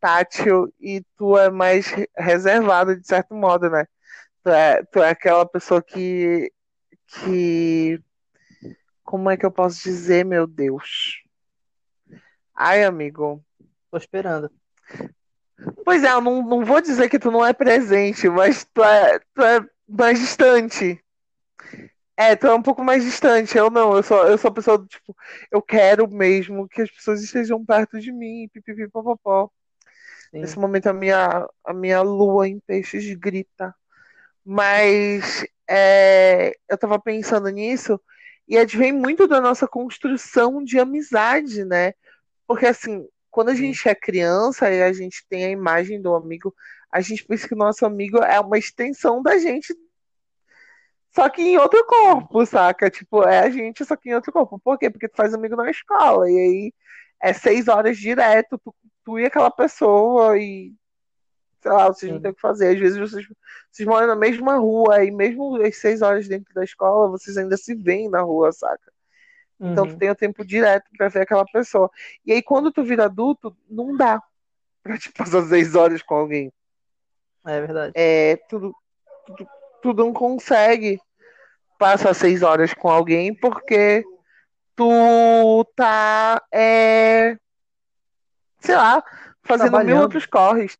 tátil 0.00 0.72
e 0.80 1.02
tu 1.16 1.36
é 1.36 1.50
mais 1.50 1.94
reservado, 2.16 2.98
de 2.98 3.06
certo 3.06 3.34
modo, 3.34 3.68
né? 3.68 3.86
Tu 4.42 4.50
é, 4.50 4.82
tu 4.84 5.02
é 5.02 5.10
aquela 5.10 5.46
pessoa 5.46 5.82
que, 5.82 6.50
que... 7.06 8.00
Como 9.04 9.28
é 9.28 9.36
que 9.36 9.44
eu 9.44 9.50
posso 9.50 9.82
dizer, 9.82 10.24
meu 10.24 10.46
Deus? 10.46 11.22
Ai, 12.54 12.84
amigo. 12.84 13.44
Tô 13.90 13.98
esperando. 13.98 14.50
Pois 15.84 16.04
é, 16.04 16.12
eu 16.12 16.20
não, 16.20 16.42
não 16.42 16.64
vou 16.64 16.80
dizer 16.80 17.08
que 17.08 17.18
tu 17.18 17.30
não 17.30 17.44
é 17.44 17.52
presente, 17.52 18.28
mas 18.28 18.64
tu 18.64 18.82
é, 18.82 19.18
tu 19.34 19.42
é 19.42 19.66
mais 19.88 20.18
distante. 20.18 21.02
É, 22.16 22.36
tu 22.36 22.46
é 22.46 22.54
um 22.54 22.62
pouco 22.62 22.84
mais 22.84 23.04
distante. 23.04 23.56
Eu 23.56 23.70
não, 23.70 23.96
eu 23.96 24.02
sou, 24.02 24.26
eu 24.26 24.36
sou 24.38 24.50
a 24.50 24.54
pessoa 24.54 24.78
do 24.78 24.86
tipo, 24.86 25.16
eu 25.50 25.62
quero 25.62 26.08
mesmo 26.08 26.68
que 26.68 26.82
as 26.82 26.90
pessoas 26.90 27.22
estejam 27.22 27.64
perto 27.64 27.98
de 27.98 28.12
mim, 28.12 28.48
pipipi, 28.52 28.88
popopó. 28.88 29.50
Nesse 30.32 30.58
momento 30.58 30.86
a 30.86 30.92
minha, 30.92 31.48
a 31.64 31.74
minha 31.74 32.02
lua 32.02 32.46
em 32.46 32.60
peixes 32.60 33.12
grita. 33.14 33.74
Mas 34.44 35.44
é, 35.68 36.54
eu 36.68 36.78
tava 36.78 36.98
pensando 37.00 37.48
nisso 37.48 38.00
e 38.46 38.58
advém 38.58 38.92
muito 38.92 39.26
da 39.26 39.40
nossa 39.40 39.66
construção 39.66 40.62
de 40.62 40.78
amizade, 40.78 41.64
né? 41.64 41.94
Porque 42.46 42.66
assim, 42.66 43.06
quando 43.30 43.50
a 43.50 43.54
gente 43.54 43.88
é 43.88 43.94
criança 43.94 44.70
e 44.70 44.82
a 44.82 44.92
gente 44.92 45.24
tem 45.28 45.44
a 45.44 45.50
imagem 45.50 46.00
do 46.00 46.14
amigo, 46.14 46.54
a 46.92 47.00
gente 47.00 47.24
pensa 47.24 47.46
que 47.48 47.54
o 47.54 47.58
nosso 47.58 47.86
amigo 47.86 48.18
é 48.18 48.40
uma 48.40 48.58
extensão 48.58 49.22
da 49.22 49.38
gente, 49.38 49.74
só 51.12 51.28
que 51.28 51.42
em 51.42 51.58
outro 51.58 51.84
corpo, 51.86 52.44
saca? 52.46 52.90
Tipo, 52.90 53.24
é 53.24 53.40
a 53.40 53.50
gente, 53.50 53.84
só 53.84 53.96
que 53.96 54.10
em 54.10 54.14
outro 54.14 54.32
corpo. 54.32 54.58
Por 54.60 54.78
quê? 54.78 54.90
Porque 54.90 55.08
tu 55.08 55.16
faz 55.16 55.34
amigo 55.34 55.56
na 55.56 55.70
escola, 55.70 56.30
e 56.30 56.38
aí 56.38 56.74
é 57.20 57.32
seis 57.32 57.68
horas 57.68 57.98
direto, 57.98 58.58
tu, 58.58 58.74
tu 59.04 59.18
e 59.18 59.26
aquela 59.26 59.50
pessoa, 59.50 60.38
e 60.38 60.72
sei 61.60 61.72
lá, 61.72 61.88
vocês 61.88 62.12
não 62.12 62.20
tem 62.20 62.30
o 62.30 62.34
que 62.34 62.40
fazer. 62.40 62.74
Às 62.74 62.78
vezes 62.80 62.98
vocês, 62.98 63.26
vocês 63.70 63.88
moram 63.88 64.06
na 64.06 64.16
mesma 64.16 64.56
rua, 64.56 65.04
e 65.04 65.10
mesmo 65.10 65.56
às 65.62 65.76
seis 65.78 66.02
horas 66.02 66.28
dentro 66.28 66.54
da 66.54 66.64
escola, 66.64 67.08
vocês 67.10 67.36
ainda 67.36 67.56
se 67.56 67.74
veem 67.74 68.08
na 68.08 68.22
rua, 68.22 68.52
saca? 68.52 68.92
Então 69.60 69.86
tu 69.86 69.92
uhum. 69.92 69.98
tem 69.98 70.10
o 70.10 70.14
tempo 70.14 70.44
direto 70.44 70.88
para 70.96 71.08
ver 71.08 71.20
aquela 71.20 71.44
pessoa. 71.44 71.90
E 72.24 72.32
aí 72.32 72.42
quando 72.42 72.72
tu 72.72 72.82
vira 72.82 73.04
adulto, 73.04 73.54
não 73.68 73.94
dá 73.94 74.22
pra 74.82 74.96
te 74.96 75.12
passar 75.14 75.42
seis 75.44 75.74
horas 75.74 76.02
com 76.02 76.14
alguém. 76.14 76.52
É 77.46 77.60
verdade. 77.60 77.92
É, 77.94 78.36
tudo, 78.48 78.74
tudo, 79.26 79.46
tu 79.82 79.92
não 79.92 80.12
consegue 80.12 80.98
passar 81.78 82.14
seis 82.14 82.42
horas 82.42 82.72
com 82.72 82.88
alguém 82.88 83.34
porque 83.34 84.04
tu 84.74 85.64
tá, 85.76 86.42
é, 86.52 87.36
sei 88.60 88.76
lá, 88.76 89.02
fazendo 89.42 89.78
mil 89.84 89.98
outros 89.98 90.24
corres. 90.26 90.78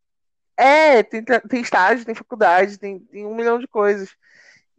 É, 0.57 1.03
tem, 1.03 1.25
tem 1.25 1.61
estágio, 1.61 2.05
tem 2.05 2.15
faculdade, 2.15 2.79
tem, 2.79 2.99
tem 2.99 3.27
um 3.27 3.35
milhão 3.35 3.59
de 3.59 3.67
coisas. 3.67 4.15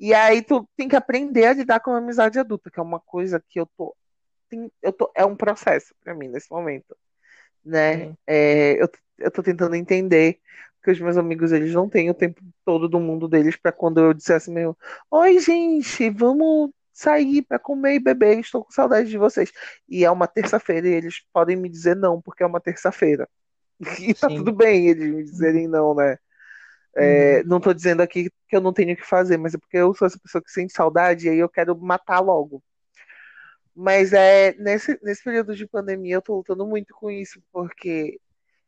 E 0.02 0.16
aí 0.16 0.42
tu 0.42 0.68
tem 0.76 0.88
que 0.88 0.96
aprender 0.96 1.46
a 1.46 1.54
lidar 1.54 1.80
com 1.80 1.92
a 1.92 2.00
amizade 2.00 2.40
adulta, 2.40 2.72
que 2.72 2.80
é 2.80 2.84
uma 2.84 3.00
coisa 3.00 3.40
que 3.48 3.60
eu 3.60 3.68
tô. 3.78 3.96
Tem, 4.50 4.72
eu 4.82 4.92
tô 4.92 5.12
é 5.16 5.24
um 5.24 5.36
processo 5.36 5.94
para 6.04 6.16
mim 6.16 6.28
nesse 6.28 6.50
momento. 6.50 6.98
Né? 7.64 8.16
É, 8.26 8.82
eu, 8.82 8.90
eu 9.20 9.30
tô 9.30 9.44
tentando 9.44 9.76
entender 9.76 10.40
que 10.84 10.90
os 10.90 11.00
meus 11.00 11.18
amigos 11.18 11.52
eles 11.52 11.72
não 11.72 11.88
têm 11.88 12.10
o 12.10 12.16
tempo 12.16 12.42
todo 12.66 12.90
do 12.90 13.00
mundo 13.00 13.28
deles 13.28 13.56
para 13.56 13.72
quando 13.72 14.00
eu 14.00 14.12
dissesse 14.12 14.50
meu, 14.50 14.76
oi 15.12 15.38
gente, 15.38 16.10
vamos 16.10 16.72
sair 16.92 17.44
para 17.44 17.60
comer 17.60 17.94
e 17.94 18.00
beber, 18.00 18.40
estou 18.40 18.66
com 18.66 18.72
saudade 18.72 19.08
de 19.08 19.20
vocês. 19.20 19.52
E 19.88 20.04
é 20.04 20.10
uma 20.10 20.26
terça-feira 20.26 20.88
e 20.88 20.94
eles 20.94 21.24
podem 21.32 21.56
me 21.56 21.70
dizer 21.70 21.96
não, 21.96 22.20
porque 22.20 22.42
é 22.42 22.48
uma 22.48 22.60
terça-feira. 22.60 23.30
E 24.00 24.16
tá 24.16 24.30
Sim. 24.30 24.38
tudo 24.38 24.52
bem 24.52 24.88
eles 24.88 25.14
me 25.14 25.24
dizerem 25.24 25.68
não, 25.68 25.94
né? 25.94 26.18
É, 26.96 27.38
uhum. 27.38 27.44
Não 27.48 27.60
tô 27.60 27.74
dizendo 27.74 28.02
aqui 28.02 28.30
que 28.48 28.56
eu 28.56 28.62
não 28.62 28.74
tenho 28.74 28.94
o 28.94 28.96
que 28.96 29.06
fazer, 29.06 29.38
mas 29.38 29.54
é 29.54 29.58
porque 29.58 29.78
eu 29.78 29.94
sou 29.94 30.06
essa 30.06 30.20
pessoa 30.20 30.42
que 30.42 30.52
sente 30.52 30.74
saudade 30.74 31.28
e 31.28 31.30
aí 31.30 31.40
eu 31.40 31.50
quero 31.50 31.78
matar 31.78 32.20
logo. 32.20 32.62
Mas 33.76 34.12
é 34.12 34.54
nesse, 34.56 35.00
nesse 35.02 35.24
período 35.24 35.56
de 35.56 35.66
pandemia 35.66 36.16
eu 36.16 36.22
tô 36.22 36.36
lutando 36.36 36.66
muito 36.66 36.94
com 36.94 37.10
isso, 37.10 37.42
porque 37.52 38.20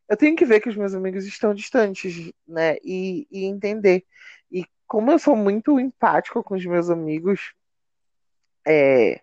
eu 0.08 0.16
tenho 0.16 0.36
que 0.36 0.46
ver 0.46 0.60
que 0.60 0.68
os 0.68 0.76
meus 0.76 0.94
amigos 0.94 1.26
estão 1.26 1.54
distantes, 1.54 2.32
né? 2.48 2.76
E, 2.82 3.26
e 3.30 3.44
entender. 3.44 4.04
E 4.50 4.64
como 4.86 5.10
eu 5.10 5.18
sou 5.18 5.36
muito 5.36 5.78
empático 5.78 6.42
com 6.42 6.54
os 6.54 6.64
meus 6.64 6.88
amigos, 6.88 7.52
é, 8.66 9.20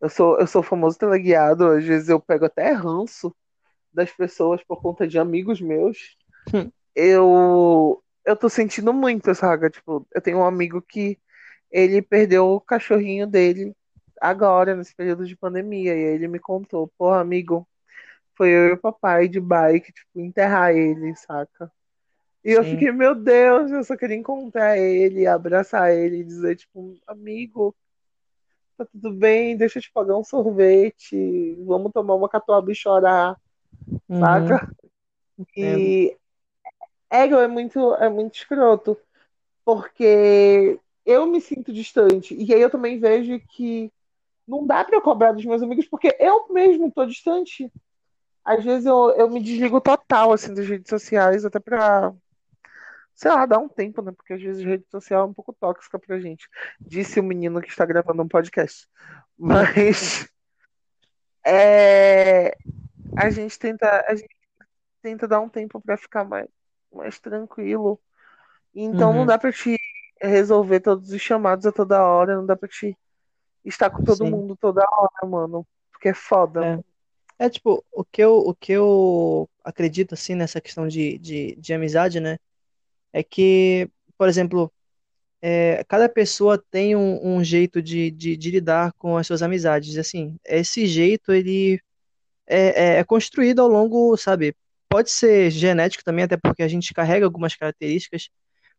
eu 0.00 0.08
sou 0.08 0.38
eu 0.38 0.46
sou 0.46 0.62
famoso 0.62 0.98
teleguiado, 0.98 1.66
às 1.66 1.84
vezes 1.84 2.08
eu 2.08 2.20
pego 2.20 2.44
até 2.44 2.72
ranço 2.72 3.34
das 3.92 4.10
pessoas 4.12 4.62
por 4.62 4.80
conta 4.80 5.06
de 5.06 5.18
amigos 5.18 5.60
meus. 5.60 6.16
Hum. 6.52 6.70
Eu 6.94 8.03
eu 8.24 8.36
tô 8.36 8.48
sentindo 8.48 8.92
muito, 8.92 9.34
sabe? 9.34 9.70
Tipo, 9.70 10.06
eu 10.12 10.20
tenho 10.20 10.38
um 10.38 10.44
amigo 10.44 10.80
que 10.80 11.18
ele 11.70 12.00
perdeu 12.00 12.46
o 12.50 12.60
cachorrinho 12.60 13.26
dele 13.26 13.74
agora, 14.20 14.74
nesse 14.74 14.94
período 14.94 15.26
de 15.26 15.36
pandemia. 15.36 15.94
E 15.94 15.98
aí 15.98 16.14
ele 16.14 16.28
me 16.28 16.38
contou, 16.38 16.90
pô, 16.96 17.10
amigo, 17.10 17.66
foi 18.34 18.50
eu 18.50 18.68
e 18.68 18.72
o 18.72 18.78
papai 18.78 19.28
de 19.28 19.40
bike, 19.40 19.92
tipo, 19.92 20.20
enterrar 20.20 20.74
ele, 20.74 21.14
saca? 21.16 21.70
E 22.44 22.50
Sim. 22.50 22.56
eu 22.56 22.64
fiquei, 22.64 22.92
meu 22.92 23.14
Deus, 23.14 23.70
eu 23.70 23.82
só 23.84 23.96
queria 23.96 24.16
encontrar 24.16 24.76
ele, 24.78 25.26
abraçar 25.26 25.92
ele 25.94 26.18
e 26.18 26.24
dizer, 26.24 26.56
tipo, 26.56 26.94
amigo, 27.06 27.74
tá 28.76 28.84
tudo 28.84 29.12
bem, 29.12 29.56
deixa 29.56 29.78
eu 29.78 29.82
te 29.82 29.90
pagar 29.92 30.16
um 30.16 30.24
sorvete, 30.24 31.56
vamos 31.64 31.92
tomar 31.92 32.14
uma 32.14 32.28
catuaba 32.28 32.70
e 32.70 32.74
chorar, 32.74 33.36
uhum. 34.08 34.20
saca? 34.20 34.74
E 35.56 36.16
ego 37.14 37.36
é 37.36 37.48
muito, 37.48 37.94
é 37.94 38.08
muito 38.08 38.34
escroto, 38.34 38.98
porque 39.64 40.78
eu 41.06 41.26
me 41.26 41.40
sinto 41.40 41.72
distante. 41.72 42.34
E 42.34 42.52
aí 42.52 42.60
eu 42.60 42.70
também 42.70 42.98
vejo 42.98 43.38
que 43.50 43.92
não 44.46 44.66
dá 44.66 44.84
para 44.84 44.96
eu 44.96 45.02
cobrar 45.02 45.32
dos 45.32 45.44
meus 45.44 45.62
amigos, 45.62 45.86
porque 45.86 46.16
eu 46.18 46.48
mesmo 46.50 46.90
tô 46.90 47.06
distante. 47.06 47.72
Às 48.44 48.62
vezes 48.64 48.86
eu, 48.86 49.10
eu 49.12 49.30
me 49.30 49.42
desligo 49.42 49.80
total, 49.80 50.32
assim, 50.32 50.52
das 50.52 50.68
redes 50.68 50.90
sociais, 50.90 51.44
até 51.44 51.58
pra, 51.58 52.12
sei 53.14 53.30
lá, 53.30 53.46
dar 53.46 53.58
um 53.58 53.68
tempo, 53.68 54.02
né? 54.02 54.12
Porque 54.12 54.34
às 54.34 54.42
vezes 54.42 54.64
a 54.64 54.68
rede 54.68 54.84
social 54.90 55.22
é 55.22 55.26
um 55.30 55.34
pouco 55.34 55.52
tóxica 55.54 55.98
pra 55.98 56.20
gente. 56.20 56.48
Disse 56.80 57.20
o 57.20 57.24
menino 57.24 57.60
que 57.62 57.68
está 57.70 57.86
gravando 57.86 58.22
um 58.22 58.28
podcast. 58.28 58.86
Mas 59.38 60.28
é, 61.44 62.54
a 63.16 63.30
gente 63.30 63.58
tenta, 63.58 64.04
a 64.06 64.14
gente 64.14 64.36
tenta 65.00 65.26
dar 65.26 65.40
um 65.40 65.48
tempo 65.48 65.80
para 65.80 65.96
ficar 65.96 66.24
mais, 66.24 66.48
mais 66.94 67.18
tranquilo. 67.18 68.00
Então 68.74 69.10
uhum. 69.10 69.18
não 69.18 69.26
dá 69.26 69.38
pra 69.38 69.52
te 69.52 69.78
resolver 70.20 70.80
todos 70.80 71.10
os 71.10 71.20
chamados 71.20 71.66
a 71.66 71.72
toda 71.72 72.02
hora, 72.02 72.36
não 72.36 72.46
dá 72.46 72.56
pra 72.56 72.68
te 72.68 72.96
estar 73.64 73.90
com 73.90 74.02
todo 74.02 74.24
Sim. 74.24 74.30
mundo 74.30 74.56
toda 74.56 74.86
hora, 74.92 75.28
mano. 75.28 75.66
Porque 75.92 76.08
é 76.08 76.14
foda. 76.14 76.64
É. 76.80 76.94
É, 77.38 77.50
tipo, 77.50 77.84
o 77.92 78.04
que 78.04 78.22
eu, 78.22 78.36
o 78.36 78.54
que 78.54 78.72
eu 78.72 79.48
acredito, 79.64 80.14
assim, 80.14 80.34
nessa 80.34 80.60
questão 80.60 80.86
de, 80.86 81.18
de, 81.18 81.56
de 81.56 81.74
amizade, 81.74 82.20
né? 82.20 82.38
É 83.12 83.22
que, 83.22 83.90
por 84.16 84.28
exemplo, 84.28 84.72
é, 85.42 85.84
cada 85.88 86.08
pessoa 86.08 86.62
tem 86.70 86.94
um, 86.96 87.36
um 87.36 87.44
jeito 87.44 87.82
de, 87.82 88.10
de, 88.10 88.36
de, 88.36 88.50
lidar 88.50 88.92
com 88.94 89.16
as 89.16 89.26
suas 89.26 89.42
amizades. 89.42 89.98
Assim, 89.98 90.36
esse 90.44 90.86
jeito, 90.86 91.32
ele 91.32 91.80
é, 92.46 92.96
é, 92.96 92.98
é 93.00 93.04
construído 93.04 93.60
ao 93.60 93.68
longo, 93.68 94.16
sabe? 94.16 94.56
Pode 94.94 95.10
ser 95.10 95.50
genético 95.50 96.04
também, 96.04 96.24
até 96.24 96.36
porque 96.36 96.62
a 96.62 96.68
gente 96.68 96.94
carrega 96.94 97.26
algumas 97.26 97.56
características, 97.56 98.28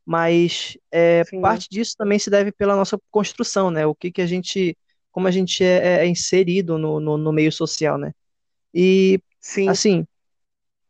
mas 0.06 0.78
é, 0.89 1.23
parte 1.41 1.67
disso 1.69 1.93
também 1.97 2.17
se 2.17 2.30
deve 2.30 2.54
pela 2.54 2.73
nossa 2.73 2.97
construção, 3.12 3.69
né? 3.69 3.86
O 3.86 3.93
que, 3.93 4.10
que 4.10 4.21
a 4.21 4.25
gente, 4.25 4.78
como 5.12 5.28
a 5.28 5.32
gente 5.32 5.62
é, 5.62 6.06
é 6.06 6.08
inserido 6.08 6.78
no, 6.78 7.01
no, 7.01 7.17
no 7.17 7.34
meio 7.34 7.51
social, 7.51 7.97
né? 7.97 8.13
E, 8.73 9.19
Sim. 9.41 9.67
assim, 9.67 10.08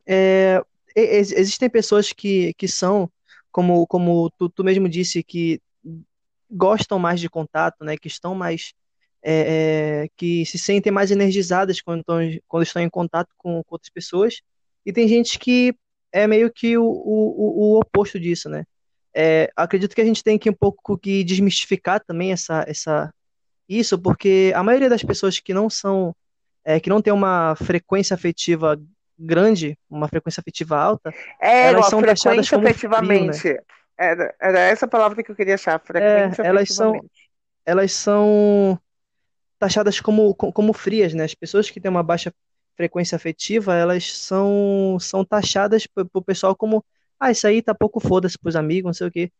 é, 0.05 0.61
existem 0.95 1.71
pessoas 1.71 2.13
que, 2.13 2.53
que 2.53 2.67
são, 2.67 3.11
como, 3.51 3.88
como 3.88 4.29
tu, 4.38 4.47
tu 4.47 4.63
mesmo 4.63 4.88
disse, 4.88 5.23
que 5.23 5.59
gostam 6.51 6.99
mais 6.99 7.19
de 7.19 7.27
contato, 7.27 7.83
né, 7.83 7.97
que 7.97 8.07
estão 8.07 8.35
mais, 8.35 8.75
é, 9.23 10.03
é, 10.03 10.07
que 10.15 10.45
se 10.45 10.59
sentem 10.59 10.91
mais 10.91 11.09
energizadas 11.09 11.81
quando 11.81 12.01
estão, 12.01 12.19
quando 12.47 12.63
estão 12.63 12.81
em 12.83 12.89
contato 12.91 13.29
com, 13.35 13.63
com 13.63 13.73
outras 13.73 13.89
pessoas, 13.89 14.43
e 14.86 14.93
tem 14.93 15.08
gente 15.08 15.39
que 15.39 15.76
é 16.12 16.28
meio 16.28 16.52
que 16.52 16.78
o, 16.78 16.86
o, 16.86 17.76
o 17.76 17.80
oposto 17.80 18.19
disso, 18.19 18.48
né? 18.50 18.63
É, 19.13 19.50
acredito 19.56 19.95
que 19.95 20.02
a 20.02 20.06
gente 20.06 20.24
tem 20.24 20.38
que 20.38 20.50
um 20.50 20.54
pouco 20.54 20.98
que 20.98 21.24
desmistificar 21.24 22.04
também 22.06 22.32
essa, 22.32 22.65
essa, 22.67 23.13
isso, 23.67 23.98
porque 23.98 24.52
a 24.54 24.62
maioria 24.62 24.89
das 24.89 25.04
pessoas 25.04 25.39
que 25.39 25.54
não 25.54 25.69
são 25.69 26.13
é, 26.63 26.80
que 26.80 26.89
não 26.89 27.02
tem 27.02 27.13
uma 27.13 27.56
frequência 27.56 28.13
afetiva 28.13 28.80
grande, 29.17 29.78
uma 29.89 30.08
frequência 30.08 30.41
afetiva 30.41 30.78
alta, 30.78 31.13
é, 31.41 31.67
elas 31.67 31.88
são 31.88 32.02
taxadas 32.02 32.50
como 32.50 32.67
efetivamente. 32.67 33.39
Frio, 33.39 33.54
né? 33.54 33.62
era, 33.98 34.36
era 34.39 34.60
essa 34.60 34.88
palavra 34.88 35.24
que 35.24 35.32
eu 35.32 35.36
queria 35.36 35.56
achar, 35.56 35.80
frequência 35.80 36.41
é, 36.41 36.48
elas 36.48 36.69
são 36.69 37.00
elas 37.65 37.93
são 37.93 38.80
taxadas 39.58 40.00
como, 40.00 40.36
como 40.36 40.74
frias, 40.74 41.13
né? 41.13 41.24
As 41.24 41.34
pessoas 41.34 41.69
que 41.69 41.80
têm 41.80 41.89
uma 41.89 42.04
baixa 42.04 42.32
frequência 42.75 43.15
afetiva, 43.15 43.75
elas 43.75 44.11
são, 44.11 44.97
são 44.99 45.23
taxadas 45.25 45.88
pro 45.88 46.21
pessoal 46.21 46.55
como 46.55 46.83
ah, 47.19 47.31
isso 47.31 47.47
aí 47.47 47.61
tá 47.61 47.73
pouco 47.73 47.99
foda-se 47.99 48.38
pros 48.38 48.55
amigos, 48.55 48.89
não 48.89 48.93
sei 48.93 49.07
o 49.07 49.11
quê. 49.11 49.31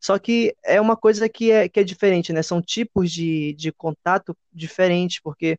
Só 0.00 0.18
que 0.18 0.54
é 0.64 0.80
uma 0.80 0.96
coisa 0.96 1.28
que 1.28 1.50
é, 1.50 1.68
que 1.68 1.80
é 1.80 1.84
diferente, 1.84 2.32
né? 2.32 2.42
São 2.42 2.60
tipos 2.62 3.12
de, 3.12 3.52
de 3.54 3.70
contato 3.72 4.36
diferentes, 4.52 5.20
porque 5.22 5.58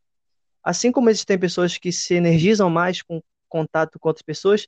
assim 0.63 0.91
como 0.91 1.09
existem 1.09 1.37
pessoas 1.39 1.77
que 1.77 1.91
se 1.91 2.15
energizam 2.15 2.69
mais 2.69 3.01
com 3.01 3.21
contato 3.47 3.99
com 3.99 4.09
outras 4.09 4.23
pessoas, 4.23 4.67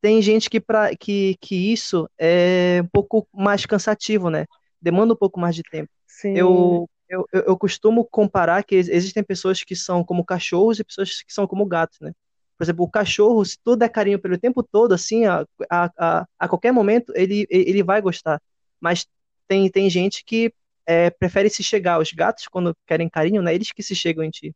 tem 0.00 0.20
gente 0.22 0.50
que, 0.50 0.60
pra, 0.60 0.94
que, 0.96 1.36
que 1.40 1.72
isso 1.72 2.08
é 2.18 2.80
um 2.82 2.88
pouco 2.88 3.26
mais 3.32 3.66
cansativo, 3.66 4.30
né? 4.30 4.46
demanda 4.80 5.14
um 5.14 5.16
pouco 5.16 5.40
mais 5.40 5.54
de 5.54 5.62
tempo. 5.62 5.90
Sim. 6.06 6.36
Eu, 6.36 6.88
eu, 7.08 7.26
eu, 7.32 7.42
eu 7.42 7.58
costumo 7.58 8.04
comparar 8.04 8.64
que 8.64 8.74
existem 8.74 9.22
pessoas 9.22 9.62
que 9.62 9.76
são 9.76 10.04
como 10.04 10.24
cachorros 10.24 10.78
e 10.78 10.84
pessoas 10.84 11.22
que 11.22 11.32
são 11.32 11.46
como 11.46 11.64
gatos, 11.66 12.00
né? 12.00 12.12
Por 12.56 12.64
exemplo, 12.64 12.84
o 12.84 12.90
cachorro, 12.90 13.44
se 13.44 13.58
tu 13.62 13.76
der 13.76 13.90
carinho 13.90 14.18
pelo 14.18 14.38
tempo 14.38 14.62
todo, 14.62 14.92
assim, 14.94 15.26
a, 15.26 15.46
a, 15.70 15.90
a, 15.98 16.26
a 16.38 16.48
qualquer 16.48 16.72
momento, 16.72 17.12
ele, 17.14 17.46
ele 17.50 17.82
vai 17.82 18.00
gostar. 18.00 18.40
Mas 18.80 19.06
tem, 19.46 19.70
tem 19.70 19.90
gente 19.90 20.24
que 20.24 20.52
é, 20.86 21.10
prefere 21.10 21.50
se 21.50 21.62
chegar. 21.62 22.00
Os 22.00 22.12
gatos, 22.12 22.48
quando 22.48 22.74
querem 22.86 23.08
carinho, 23.08 23.42
né? 23.42 23.54
Eles 23.54 23.72
que 23.72 23.82
se 23.82 23.94
chegam 23.94 24.24
em 24.24 24.30
ti. 24.30 24.54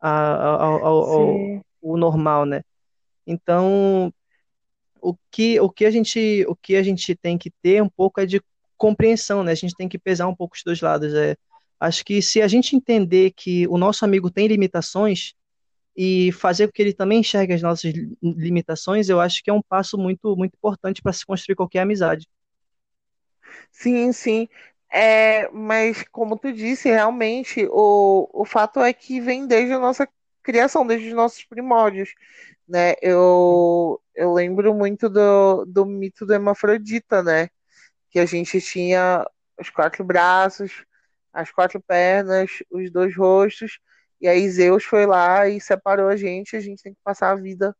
Ao, 0.00 0.60
ao, 0.60 0.84
ao, 0.84 1.36
o 1.82 1.96
normal, 1.96 2.46
né? 2.46 2.62
Então, 3.26 4.12
o 5.00 5.14
que, 5.30 5.60
o 5.60 5.68
que 5.70 5.84
a 5.84 5.90
gente 5.90 6.44
o 6.48 6.56
que 6.56 6.76
a 6.76 6.82
gente 6.82 7.14
tem 7.14 7.36
que 7.36 7.50
ter 7.62 7.82
um 7.82 7.88
pouco 7.88 8.20
é 8.20 8.26
de 8.26 8.40
compreensão, 8.76 9.42
né? 9.42 9.52
A 9.52 9.54
gente 9.54 9.74
tem 9.74 9.88
que 9.88 9.98
pesar 9.98 10.26
um 10.28 10.34
pouco 10.34 10.56
os 10.56 10.62
dois 10.62 10.80
lados. 10.80 11.12
É, 11.14 11.36
acho 11.80 12.04
que 12.04 12.22
se 12.22 12.40
a 12.40 12.48
gente 12.48 12.76
entender 12.76 13.32
que 13.32 13.66
o 13.68 13.78
nosso 13.78 14.04
amigo 14.04 14.30
tem 14.30 14.46
limitações 14.46 15.34
e 15.96 16.32
fazer 16.32 16.66
com 16.66 16.72
que 16.72 16.82
ele 16.82 16.92
também 16.92 17.20
enxergue 17.20 17.52
as 17.52 17.62
nossas 17.62 17.92
limitações, 18.22 19.08
eu 19.08 19.20
acho 19.20 19.42
que 19.42 19.50
é 19.50 19.52
um 19.52 19.62
passo 19.62 19.96
muito 19.96 20.36
muito 20.36 20.54
importante 20.54 21.02
para 21.02 21.12
se 21.12 21.24
construir 21.24 21.56
qualquer 21.56 21.80
amizade. 21.80 22.26
Sim, 23.70 24.12
sim. 24.12 24.48
É, 24.90 25.50
mas 25.50 26.04
como 26.12 26.38
tu 26.38 26.52
disse, 26.52 26.88
realmente 26.88 27.66
o, 27.70 28.28
o 28.32 28.44
fato 28.44 28.80
é 28.80 28.92
que 28.92 29.20
vem 29.20 29.46
desde 29.46 29.72
a 29.72 29.78
nossa 29.78 30.08
criação, 30.42 30.86
desde 30.86 31.08
os 31.08 31.14
nossos 31.14 31.44
primórdios, 31.44 32.14
né? 32.68 32.94
Eu, 33.02 34.00
eu 34.14 34.32
lembro 34.32 34.74
muito 34.74 35.08
do, 35.08 35.64
do 35.64 35.84
mito 35.86 36.24
do 36.26 36.32
hermafrodita, 36.34 37.22
né? 37.22 37.48
Que 38.10 38.20
a 38.20 38.26
gente 38.26 38.60
tinha 38.60 39.26
os 39.58 39.70
quatro 39.70 40.04
braços, 40.04 40.84
as 41.34 41.50
quatro 41.50 41.80
pernas, 41.80 42.62
os 42.70 42.90
dois 42.90 43.14
rostos, 43.16 43.80
e 44.20 44.28
aí 44.28 44.48
Zeus 44.48 44.84
foi 44.84 45.04
lá 45.04 45.48
e 45.48 45.60
separou 45.60 46.08
a 46.08 46.16
gente, 46.16 46.56
a 46.56 46.60
gente 46.60 46.82
tem 46.82 46.94
que 46.94 47.00
passar 47.02 47.32
a 47.32 47.34
vida 47.34 47.76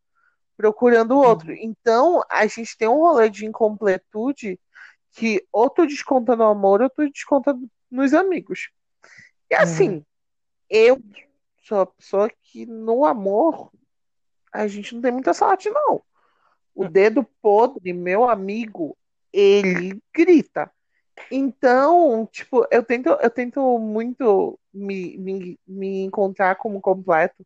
procurando 0.57 1.13
o 1.13 1.23
outro. 1.23 1.51
Uhum. 1.51 1.59
Então, 1.61 2.23
a 2.31 2.47
gente 2.47 2.77
tem 2.77 2.89
um 2.89 2.99
rolê 2.99 3.31
de 3.31 3.47
incompletude 3.47 4.61
que 5.13 5.47
ou 5.53 5.71
tu 5.71 5.87
desconta 5.87 6.35
no 6.35 6.45
amor 6.45 6.83
ou 6.83 6.91
tu 6.91 7.09
desconta 7.09 7.57
nos 7.91 8.13
amigos. 8.13 8.69
E 9.51 9.55
assim, 9.55 9.91
uhum. 9.91 10.05
eu 10.69 11.03
sou 11.63 11.81
a 11.81 11.87
pessoa 11.87 12.31
que 12.43 12.67
no 12.67 13.05
amor 13.05 13.71
a 14.53 14.67
gente 14.67 14.95
não 14.95 15.03
tem 15.03 15.13
muita 15.13 15.33
sorte, 15.33 15.71
não. 15.71 16.03
O 16.75 16.85
hum. 16.85 16.91
dedo 16.91 17.25
podre, 17.41 17.93
meu 17.93 18.29
amigo, 18.29 18.97
ele 19.33 20.01
grita. 20.13 20.71
Então, 21.31 22.29
tipo, 22.31 22.67
eu 22.71 22.83
tento, 22.83 23.09
eu 23.09 23.31
tento 23.31 23.79
muito 23.79 24.59
me, 24.73 25.17
me, 25.17 25.59
me 25.67 26.05
encontrar 26.05 26.57
como 26.57 26.81
completo 26.81 27.45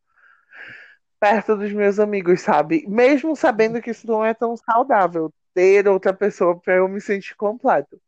perto 1.21 1.57
dos 1.57 1.73
meus 1.73 1.99
amigos, 1.99 2.41
sabe? 2.41 2.87
Mesmo 2.89 3.35
sabendo 3.35 3.81
que 3.81 3.91
isso 3.91 4.07
não 4.07 4.25
é 4.25 4.33
tão 4.33 4.57
saudável, 4.57 5.33
ter 5.53 5.89
outra 5.89 6.13
pessoa 6.13 6.59
para 6.59 6.77
eu 6.77 6.89
me 6.89 7.01
sentir 7.01 7.35
completo. 7.37 8.01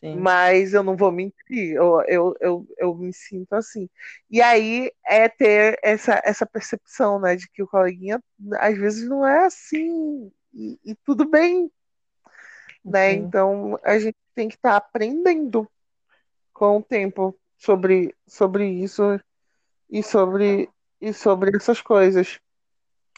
Sim. 0.00 0.16
Mas 0.16 0.74
eu 0.74 0.82
não 0.82 0.96
vou 0.96 1.10
mentir, 1.10 1.74
eu, 1.74 2.02
eu, 2.06 2.36
eu, 2.40 2.66
eu 2.76 2.94
me 2.94 3.12
sinto 3.12 3.54
assim. 3.54 3.88
E 4.28 4.42
aí 4.42 4.92
é 5.06 5.28
ter 5.28 5.78
essa, 5.82 6.20
essa 6.24 6.44
percepção, 6.44 7.18
né, 7.18 7.36
de 7.36 7.48
que 7.48 7.62
o 7.62 7.66
coleguinha 7.66 8.20
às 8.58 8.76
vezes 8.76 9.08
não 9.08 9.26
é 9.26 9.46
assim, 9.46 10.30
e, 10.52 10.78
e 10.84 10.94
tudo 10.96 11.24
bem, 11.24 11.70
né? 12.84 13.12
Então 13.12 13.78
a 13.82 13.98
gente 13.98 14.16
tem 14.34 14.48
que 14.48 14.56
estar 14.56 14.72
tá 14.72 14.76
aprendendo 14.76 15.68
com 16.52 16.78
o 16.78 16.82
tempo 16.82 17.36
sobre, 17.56 18.14
sobre 18.26 18.68
isso 18.68 19.18
e 19.88 20.02
sobre, 20.02 20.68
e 21.00 21.12
sobre 21.12 21.56
essas 21.56 21.80
coisas. 21.80 22.38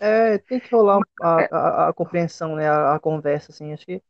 É, 0.01 0.39
tem 0.39 0.61
que 0.61 0.75
rolar 0.75 1.01
a, 1.21 1.57
a, 1.57 1.89
a 1.89 1.93
compreensão, 1.93 2.55
né, 2.55 2.69
a, 2.69 2.97
a 2.97 3.01
conversa, 3.01 3.51
assim, 3.51 3.73
acho 3.73 3.87
que 3.87 4.03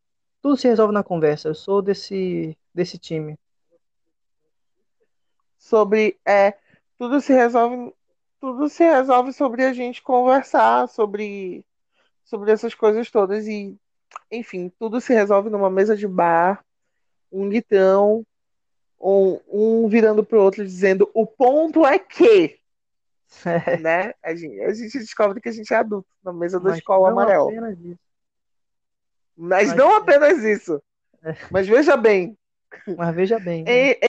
tudo 0.42 0.56
se 0.56 0.68
resolve 0.68 0.92
na 0.92 1.02
conversa. 1.02 1.48
Eu 1.48 1.54
sou 1.54 1.80
desse, 1.80 2.56
desse 2.74 2.98
time. 2.98 3.38
Sobre 5.58 6.18
é 6.24 6.54
tudo 6.98 7.20
se 7.20 7.32
resolve 7.32 7.94
tudo 8.40 8.68
se 8.68 8.84
resolve 8.84 9.32
sobre 9.32 9.64
a 9.64 9.72
gente 9.72 10.02
conversar 10.02 10.88
sobre 10.88 11.64
sobre 12.24 12.52
essas 12.52 12.74
coisas 12.74 13.10
todas 13.10 13.46
e 13.46 13.76
enfim, 14.30 14.72
tudo 14.78 15.00
se 15.00 15.12
resolve 15.12 15.50
numa 15.50 15.70
mesa 15.70 15.96
de 15.96 16.06
bar, 16.06 16.64
um 17.30 17.48
litrão, 17.48 18.24
um, 19.00 19.40
um 19.48 19.88
virando 19.88 20.24
pro 20.24 20.42
outro 20.42 20.64
dizendo 20.64 21.10
o 21.14 21.26
ponto 21.26 21.84
é 21.86 21.98
que 21.98 22.58
é. 23.44 23.76
né? 23.78 24.14
A 24.22 24.34
gente, 24.34 24.60
a 24.60 24.72
gente 24.72 24.98
descobre 24.98 25.40
que 25.40 25.48
a 25.48 25.52
gente 25.52 25.72
é 25.72 25.76
adulto 25.76 26.08
na 26.24 26.32
mesa 26.32 26.58
da 26.60 26.76
escola 26.76 27.10
amarela. 27.10 27.50
Mas, 29.36 29.68
Mas 29.68 29.76
não 29.76 29.94
apenas 29.94 30.42
isso. 30.42 30.82
É. 31.22 31.36
Mas 31.50 31.66
veja 31.66 31.96
bem, 31.96 32.38
mas 32.96 33.14
veja 33.14 33.38
bem. 33.38 33.64
Né? 33.64 33.90
É, 33.90 34.00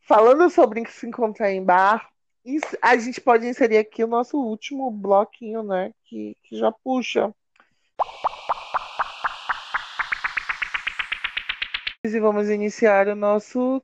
falando 0.00 0.50
sobre 0.50 0.84
se 0.88 1.06
encontrar 1.06 1.50
em 1.52 1.64
bar, 1.64 2.08
a 2.82 2.96
gente 2.96 3.20
pode 3.20 3.46
inserir 3.46 3.78
aqui 3.78 4.02
o 4.02 4.08
nosso 4.08 4.38
último 4.38 4.90
bloquinho, 4.90 5.62
né? 5.62 5.92
Que, 6.04 6.36
que 6.42 6.58
já 6.58 6.72
puxa. 6.72 7.32
E 12.14 12.20
vamos 12.20 12.48
iniciar 12.48 13.08
o 13.08 13.14
nosso 13.14 13.82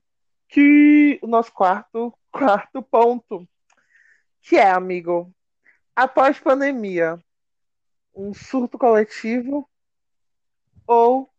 que 0.49 1.19
o 1.21 1.27
nosso 1.27 1.51
quarto 1.51 2.13
quarto 2.31 2.81
ponto, 2.81 3.47
que 4.41 4.55
é, 4.55 4.69
amigo, 4.69 5.33
após 5.95 6.39
pandemia, 6.39 7.19
um 8.15 8.33
surto 8.33 8.77
coletivo 8.77 9.67
ou 10.85 11.29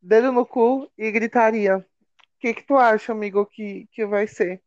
dedo 0.00 0.32
no 0.32 0.44
cu 0.44 0.90
e 0.96 1.10
gritaria. 1.10 1.78
O 1.78 1.84
que, 2.40 2.54
que 2.54 2.62
tu 2.64 2.76
acha, 2.76 3.12
amigo, 3.12 3.46
que, 3.46 3.86
que 3.92 4.04
vai 4.04 4.26
ser? 4.26 4.60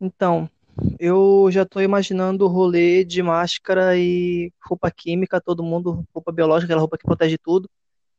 Então, 0.00 0.50
eu 0.98 1.48
já 1.50 1.64
tô 1.64 1.80
imaginando 1.80 2.44
o 2.44 2.48
rolê 2.48 3.04
de 3.04 3.22
máscara 3.22 3.96
e 3.96 4.52
roupa 4.60 4.90
química, 4.90 5.40
todo 5.40 5.62
mundo, 5.62 6.04
roupa 6.12 6.32
biológica, 6.32 6.66
aquela 6.66 6.80
roupa 6.80 6.98
que 6.98 7.04
protege 7.04 7.38
tudo, 7.38 7.70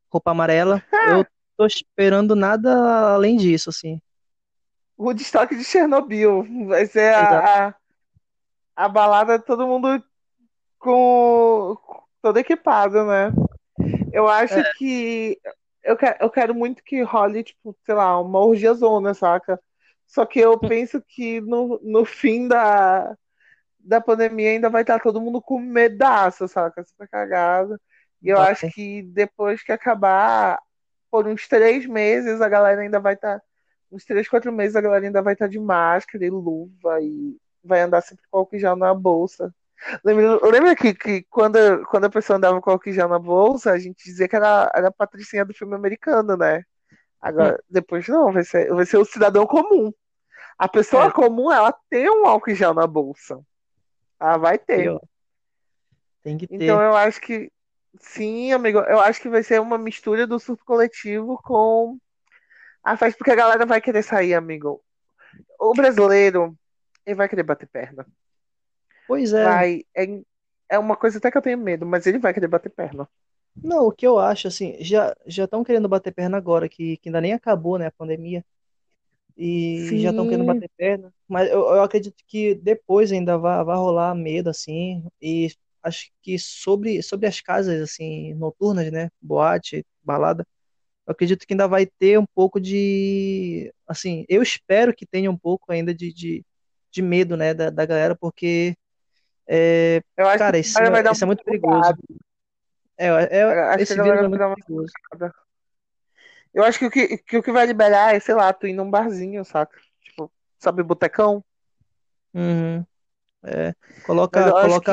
roupa 0.10 0.32
amarela. 0.32 0.82
eu 1.12 1.26
tô 1.58 1.66
esperando 1.66 2.36
nada 2.36 3.14
além 3.14 3.38
disso, 3.38 3.70
assim. 3.70 4.00
O 4.98 5.14
destaque 5.14 5.56
de 5.56 5.64
Chernobyl 5.64 6.68
vai 6.68 6.86
ser 6.86 7.14
a, 7.14 7.68
a, 7.68 7.76
a, 8.76 8.90
balada 8.90 9.38
todo 9.40 9.68
mundo 9.68 10.02
com 10.80 11.78
todo 12.22 12.38
equipado, 12.38 13.06
né? 13.06 13.32
Eu 14.14 14.28
acho 14.28 14.60
é. 14.60 14.72
que 14.78 15.38
eu, 15.84 15.98
quero, 15.98 16.18
eu 16.22 16.30
quero 16.30 16.56
muito 16.56 16.82
que 16.84 17.02
role, 17.02 17.44
tipo, 17.44 17.76
sei 17.86 17.94
lá, 17.94 18.20
uma 18.22 18.40
orgia 18.40 18.74
zona, 18.74 19.14
saca? 19.14 19.60
Só 20.08 20.26
que 20.26 20.40
eu 20.40 20.58
penso 20.60 21.02
que 21.08 21.42
no, 21.42 21.80
no 21.84 22.06
fim 22.06 22.48
da, 22.48 23.18
da 23.80 24.00
pandemia 24.00 24.52
ainda 24.52 24.70
vai 24.70 24.82
estar 24.82 25.00
todo 25.00 25.22
mundo 25.22 25.42
com 25.42 25.60
medaço, 25.60 26.48
saca? 26.48 26.84
Super 26.86 27.10
cagado. 27.10 27.80
E 28.22 28.30
eu 28.30 28.40
acho 28.40 28.70
que 28.72 29.04
depois 29.04 29.62
que 29.62 29.72
acabar, 29.72 30.60
por 31.16 31.28
uns 31.28 31.48
três 31.48 31.86
meses, 31.86 32.42
a 32.42 32.50
galera 32.50 32.82
ainda 32.82 33.00
vai 33.00 33.14
estar. 33.14 33.42
uns 33.90 34.04
três, 34.04 34.28
quatro 34.28 34.52
meses, 34.52 34.76
a 34.76 34.82
galera 34.82 35.06
ainda 35.06 35.22
vai 35.22 35.32
estar 35.32 35.48
de 35.48 35.58
máscara 35.58 36.26
e 36.26 36.30
luva 36.30 37.00
e 37.02 37.38
vai 37.64 37.80
andar 37.80 38.02
sempre 38.02 38.26
com 38.30 38.40
álcool 38.40 38.60
já 38.60 38.76
na 38.76 38.94
bolsa. 38.94 39.56
Lembra, 40.04 40.46
lembra 40.46 40.76
que, 40.76 40.94
que 40.94 41.24
quando, 41.30 41.58
quando 41.86 42.04
a 42.04 42.10
pessoa 42.10 42.36
andava 42.36 42.60
com 42.60 42.70
álcool 42.70 42.92
já 42.92 43.08
na 43.08 43.18
bolsa, 43.18 43.72
a 43.72 43.80
gente 43.80 44.04
dizia 44.04 44.28
que 44.28 44.36
era, 44.36 44.70
era 44.76 44.90
a 44.90 44.92
patricinha 44.92 45.46
do 45.46 45.54
filme 45.54 45.74
americano, 45.74 46.36
né? 46.36 46.64
Agora, 47.22 47.54
hum. 47.56 47.64
depois 47.70 48.06
não, 48.10 48.34
vai 48.34 48.44
ser, 48.44 48.74
vai 48.74 48.86
ser 48.86 48.98
o 48.98 49.06
cidadão 49.06 49.48
comum. 49.48 49.94
A 50.58 50.68
pessoa 50.68 51.06
é. 51.06 51.12
comum, 51.12 51.50
ela 51.50 51.74
tem 51.90 52.10
um 52.10 52.26
álcool 52.26 52.54
gel 52.54 52.74
na 52.74 52.86
bolsa. 52.86 53.40
Ela 54.20 54.36
vai 54.36 54.60
ter. 54.60 55.00
Tem 56.22 56.38
que 56.38 56.46
ter. 56.46 56.56
Então 56.56 56.82
eu 56.82 56.94
acho 56.94 57.22
que, 57.22 57.50
sim, 58.00 58.52
amigo, 58.52 58.80
eu 58.80 59.00
acho 59.00 59.22
que 59.22 59.30
vai 59.30 59.44
ser 59.44 59.60
uma 59.62 59.78
mistura 59.78 60.26
do 60.28 60.40
surto 60.40 60.64
coletivo 60.66 61.40
com 61.44 61.98
a 62.84 62.96
festa, 62.96 63.18
porque 63.18 63.32
a 63.32 63.36
galera 63.36 63.66
vai 63.66 63.82
querer 63.82 64.04
sair, 64.04 64.34
amigo. 64.34 64.82
O 65.60 65.74
brasileiro, 65.74 66.56
ele 67.06 67.16
vai 67.16 67.28
querer 67.28 67.44
bater 67.44 67.68
perna. 67.68 68.06
Pois 69.08 69.34
é. 69.34 69.44
Vai, 69.44 69.84
é, 69.96 70.22
é 70.70 70.80
uma 70.80 70.96
coisa 70.96 71.18
até 71.18 71.32
que 71.32 71.38
eu 71.38 71.42
tenho 71.42 71.58
medo, 71.58 71.86
mas 71.86 72.06
ele 72.06 72.20
vai 72.20 72.34
querer 72.34 72.48
bater 72.48 72.70
perna. 72.70 73.08
Não, 73.64 73.88
o 73.88 73.92
que 73.92 74.06
eu 74.06 74.20
acho, 74.20 74.48
assim, 74.48 74.76
já 74.82 75.16
já 75.26 75.46
estão 75.46 75.64
querendo 75.64 75.88
bater 75.88 76.14
perna 76.14 76.38
agora, 76.38 76.68
que, 76.68 76.98
que 76.98 77.10
ainda 77.10 77.22
nem 77.22 77.34
acabou, 77.34 77.78
né, 77.78 77.88
a 77.88 77.92
pandemia. 77.92 78.44
E 79.38 79.86
Sim. 79.90 80.00
já 80.00 80.12
estão 80.12 80.28
querendo 80.28 80.46
bater 80.46 80.70
perna. 80.78 81.14
Mas 81.28 81.50
eu, 81.50 81.60
eu 81.60 81.82
acredito 81.82 82.24
que 82.28 82.56
depois 82.56 83.12
ainda 83.12 83.38
vai, 83.38 83.64
vai 83.64 83.76
rolar 83.76 84.16
medo, 84.16 84.50
assim. 84.50 85.06
E 85.22 85.50
acho 85.86 86.12
que 86.24 86.40
sobre, 86.40 87.04
sobre 87.04 87.28
as 87.28 87.42
casas, 87.42 87.82
assim, 87.82 88.34
noturnas, 88.36 88.92
né, 88.92 89.10
boate, 89.22 89.86
balada, 90.04 90.48
eu 91.08 91.12
acredito 91.14 91.46
que 91.48 91.54
ainda 91.54 91.68
vai 91.68 91.86
ter 91.86 92.20
um 92.20 92.26
pouco 92.36 92.60
de, 92.60 93.74
assim, 93.88 94.26
eu 94.30 94.42
espero 94.44 94.94
que 94.96 95.06
tenha 95.06 95.32
um 95.32 95.38
pouco 95.38 95.72
ainda 95.72 95.94
de, 95.94 96.14
de, 96.14 96.46
de 96.92 97.02
medo, 97.02 97.38
né, 97.38 97.54
da, 97.54 97.70
da 97.70 97.86
galera, 97.86 98.16
porque, 98.16 98.76
é, 99.48 100.02
Eu 100.18 100.28
acho 100.28 100.40
cara, 100.40 100.58
isso, 100.60 100.84
vai 100.84 100.84
é- 100.84 101.12
isso 101.12 101.24
é 101.24 101.28
uma 101.28 101.28
muito 101.28 101.44
perigoso. 101.44 101.94
É, 102.98 103.08
é, 103.08 103.44
Acho 103.74 103.88
que 103.88 103.94
esse 103.94 104.00
vírus 104.02 104.22
é 104.22 104.28
vai 104.28 104.28
muito 104.28 104.46
uma 104.48 104.56
perigoso. 104.56 104.94
Eu 106.54 106.64
acho 106.64 106.80
que 106.80 106.86
o 106.86 106.92
que, 106.92 107.18
que 107.20 107.38
o 107.38 107.44
que 107.44 107.52
vai 107.52 107.66
liberar 107.66 108.16
é, 108.16 108.20
sei 108.20 108.34
lá, 108.36 108.54
tu 108.54 108.68
ir 108.68 108.74
num 108.74 108.90
barzinho, 108.90 109.44
saca? 109.44 109.78
Tipo, 110.02 110.32
sabe, 110.60 110.84
botecão? 110.84 111.44
Uhum, 112.34 112.86
é. 113.46 113.76
Coloca, 114.04 114.54
acho 114.60 114.82
que. 114.82 114.92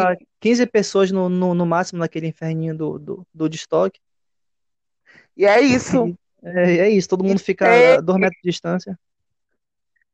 Coloca 0.49 0.67
15 0.67 0.67
pessoas 0.67 1.11
no, 1.13 1.29
no, 1.29 1.55
no 1.55 1.67
máximo 1.67 2.01
naquele 2.01 2.29
inferninho 2.29 2.77
do, 2.77 2.99
do, 2.99 3.27
do 3.35 3.49
de 3.49 3.57
estoque. 3.57 4.01
E 5.37 5.45
é 5.47 5.61
isso. 5.61 6.15
É, 6.45 6.79
é 6.79 6.91
isso, 6.91 7.09
todo 7.09 7.25
E 7.25 7.35
mundo 7.35 7.41
fica 7.41 7.97
a 7.97 8.01
dois 8.01 8.19
metros 8.19 8.41
de 8.43 8.51
distância. 8.51 8.99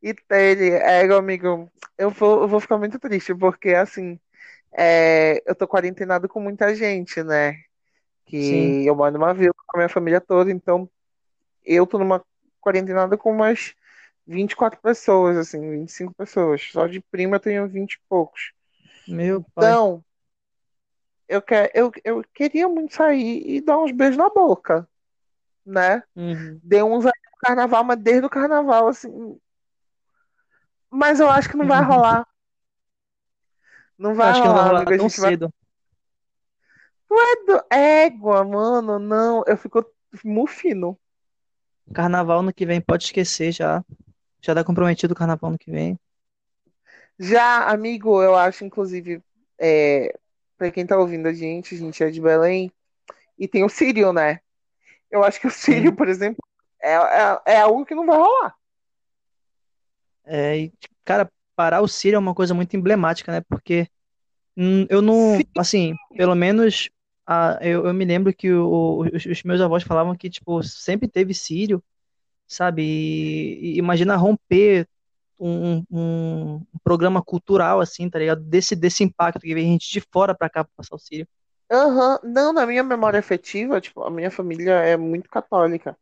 e 0.02 0.14
tem, 0.14 0.70
é, 0.74 1.04
meu 1.06 1.18
amigo, 1.18 1.70
eu 1.96 2.10
vou, 2.10 2.42
eu 2.42 2.48
vou 2.48 2.60
ficar 2.60 2.78
muito 2.78 2.98
triste, 2.98 3.34
porque 3.34 3.70
assim, 3.70 4.18
é, 4.72 5.42
eu 5.50 5.54
tô 5.56 5.68
quarentenado 5.68 6.28
com 6.28 6.40
muita 6.40 6.74
gente, 6.74 7.22
né? 7.24 7.54
Sim, 8.36 8.76
Que 8.76 8.86
eu 8.86 8.96
moro 8.96 9.12
numa 9.12 9.34
vila 9.34 9.54
com 9.66 9.78
a 9.78 9.80
minha 9.80 9.90
família 9.90 10.20
toda, 10.20 10.50
então 10.52 10.90
eu 11.64 11.86
tô 11.86 11.98
numa 11.98 12.24
quarentenada 12.60 13.18
com 13.18 13.32
umas 13.32 13.74
24 14.26 14.80
pessoas, 14.82 15.36
assim, 15.38 15.60
25 15.70 16.14
pessoas. 16.14 16.62
Só 16.72 16.86
de 16.88 17.00
prima 17.00 17.36
eu 17.36 17.40
tenho 17.40 17.68
20 17.68 17.94
e 17.94 18.00
poucos. 18.08 18.52
meu 19.06 19.42
pai. 19.54 19.76
Então, 19.76 20.04
eu, 21.28 21.42
que, 21.42 21.70
eu, 21.74 21.92
eu 22.04 22.24
queria 22.34 22.68
muito 22.68 22.94
sair 22.94 23.42
e 23.46 23.60
dar 23.60 23.78
uns 23.78 23.92
beijos 23.92 24.16
na 24.16 24.30
boca, 24.30 24.88
né? 25.64 26.02
Uhum. 26.16 26.58
Dei 26.62 26.82
uns 26.82 27.04
aí 27.04 27.12
no 27.12 27.38
carnaval, 27.40 27.84
mas 27.84 27.98
desde 27.98 28.26
o 28.26 28.30
carnaval, 28.30 28.88
assim. 28.88 29.38
Mas 30.90 31.20
eu 31.20 31.28
acho 31.28 31.48
que 31.48 31.56
não 31.56 31.66
vai 31.66 31.82
rolar. 31.82 32.26
Não 33.98 34.14
vai 34.14 34.30
acho 34.30 34.40
que 34.40 34.48
não 34.48 34.54
vai 34.54 34.64
rolar, 34.64 34.80
rolar 34.80 34.92
amigo. 34.92 35.08
Tão 35.08 35.22
vai. 35.22 35.30
cedo. 35.30 35.54
Tu 37.08 37.14
é 37.14 37.46
do... 37.46 37.74
Égua, 37.74 38.44
mano, 38.44 38.98
não. 38.98 39.44
Eu 39.46 39.56
fico 39.56 39.84
mufino. 40.24 40.98
Carnaval 41.92 42.42
no 42.42 42.52
que 42.52 42.64
vem, 42.64 42.80
pode 42.80 43.04
esquecer 43.04 43.52
já. 43.52 43.84
Já 44.40 44.54
tá 44.54 44.62
comprometido 44.64 45.12
o 45.12 45.16
carnaval 45.16 45.50
no 45.50 45.58
que 45.58 45.70
vem. 45.70 45.98
Já, 47.18 47.68
amigo, 47.68 48.22
eu 48.22 48.36
acho, 48.36 48.64
inclusive, 48.64 49.20
é, 49.58 50.16
pra 50.59 50.71
quem 50.71 50.87
tá 50.87 50.99
ouvindo 50.99 51.29
a 51.29 51.33
gente, 51.33 51.75
a 51.75 51.79
gente 51.79 52.03
é 52.05 52.11
de 52.11 52.21
Belém, 52.21 52.73
e 53.38 53.49
tem 53.49 53.64
o 53.64 53.68
Sírio, 53.68 54.12
né? 54.12 54.40
Eu 55.11 55.25
acho 55.25 55.40
que 55.40 55.47
o 55.47 55.51
Sírio, 55.51 55.90
Sim. 55.90 55.97
por 55.97 56.09
exemplo, 56.09 56.38
é, 56.83 56.94
é, 56.94 57.40
é 57.55 57.61
algo 57.61 57.87
que 57.87 57.94
não 57.94 58.07
vai 58.07 58.16
rolar. 58.18 58.55
É, 60.25 60.59
e, 60.59 60.73
cara, 61.05 61.31
parar 61.57 61.81
o 61.81 61.88
Círio 61.88 62.16
é 62.16 62.18
uma 62.18 62.35
coisa 62.35 62.55
muito 62.55 62.77
emblemática, 62.77 63.33
né? 63.33 63.40
Porque 63.49 63.88
hum, 64.57 64.87
eu 64.90 65.01
Sim, 65.01 65.07
não, 65.07 65.38
assim, 65.59 65.94
pelo 66.16 66.35
menos 66.35 66.90
a, 67.27 67.59
eu, 67.62 67.87
eu 67.87 67.94
me 67.94 68.05
lembro 68.05 68.35
que 68.35 68.53
o- 68.53 69.03
os, 69.14 69.27
os 69.27 69.42
meus 69.44 69.61
avós 69.61 69.83
falavam 69.83 70.16
que, 70.16 70.31
tipo, 70.31 70.62
sempre 70.62 71.09
teve 71.09 71.35
Círio, 71.35 71.83
sabe? 72.49 72.83
E, 72.83 73.75
e 73.77 73.79
imagina 73.79 74.16
romper 74.16 74.88
um, 75.38 75.85
um, 75.90 76.61
programa 76.83 77.22
cultural, 77.22 77.81
assim, 77.81 78.09
tá 78.11 78.18
ligado? 78.18 78.42
Desse, 78.42 78.74
desse 78.77 79.05
impacto 79.05 79.40
que 79.40 79.55
vem 79.55 79.72
gente 79.72 79.90
de 79.90 80.01
fora 80.12 80.35
pra 80.35 80.51
cá 80.51 80.64
pra 80.64 80.72
passar 80.77 80.96
o 80.96 80.98
Círio. 80.98 81.27
aham. 81.70 82.18
Não, 82.24 82.53
na 82.53 82.66
minha 82.66 82.83
memória 82.83 83.18
afetiva, 83.20 83.81
tipo, 83.81 84.03
a 84.03 84.11
minha 84.11 84.31
família 84.31 84.72
é 84.74 84.96
muito 84.96 85.29
católica. 85.31 85.96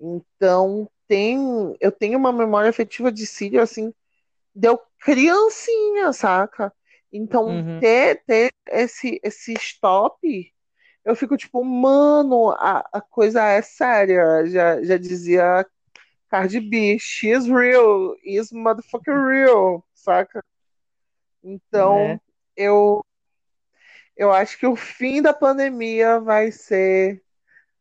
Então, 0.00 0.88
tem, 1.08 1.76
eu 1.80 1.92
tenho 1.92 2.18
uma 2.18 2.32
memória 2.32 2.70
afetiva 2.70 3.12
de 3.12 3.26
Sírio, 3.26 3.62
assim, 3.62 3.92
deu 4.54 4.80
criancinha, 5.00 6.12
saca? 6.12 6.72
Então, 7.12 7.46
Uhum. 7.46 7.80
ter, 7.80 8.22
ter 8.26 8.52
esse, 8.68 9.20
esse 9.24 9.54
stop, 9.54 10.18
eu 11.04 11.16
fico 11.16 11.36
tipo, 11.36 11.64
mano, 11.64 12.50
a, 12.52 12.88
a 12.92 13.00
coisa 13.00 13.42
é 13.44 13.62
séria. 13.62 14.46
Já, 14.46 14.82
já 14.82 14.96
dizia 14.98 15.66
Cardi 16.28 16.60
B, 16.60 16.98
she's 16.98 17.46
real, 17.46 18.14
is 18.22 18.52
motherfucking 18.52 19.26
real, 19.26 19.84
saca? 19.94 20.40
É, 20.40 20.42
Então, 21.42 22.20
eu, 22.56 23.04
eu 24.16 24.32
acho 24.32 24.58
que 24.58 24.66
o 24.66 24.76
fim 24.76 25.22
da 25.22 25.32
pandemia 25.32 26.20
vai 26.20 26.50
ser 26.52 27.22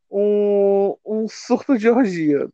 um, 0.10 0.95
um 1.05 1.27
surto 1.27 1.77
de 1.77 1.89
orgia. 1.89 2.47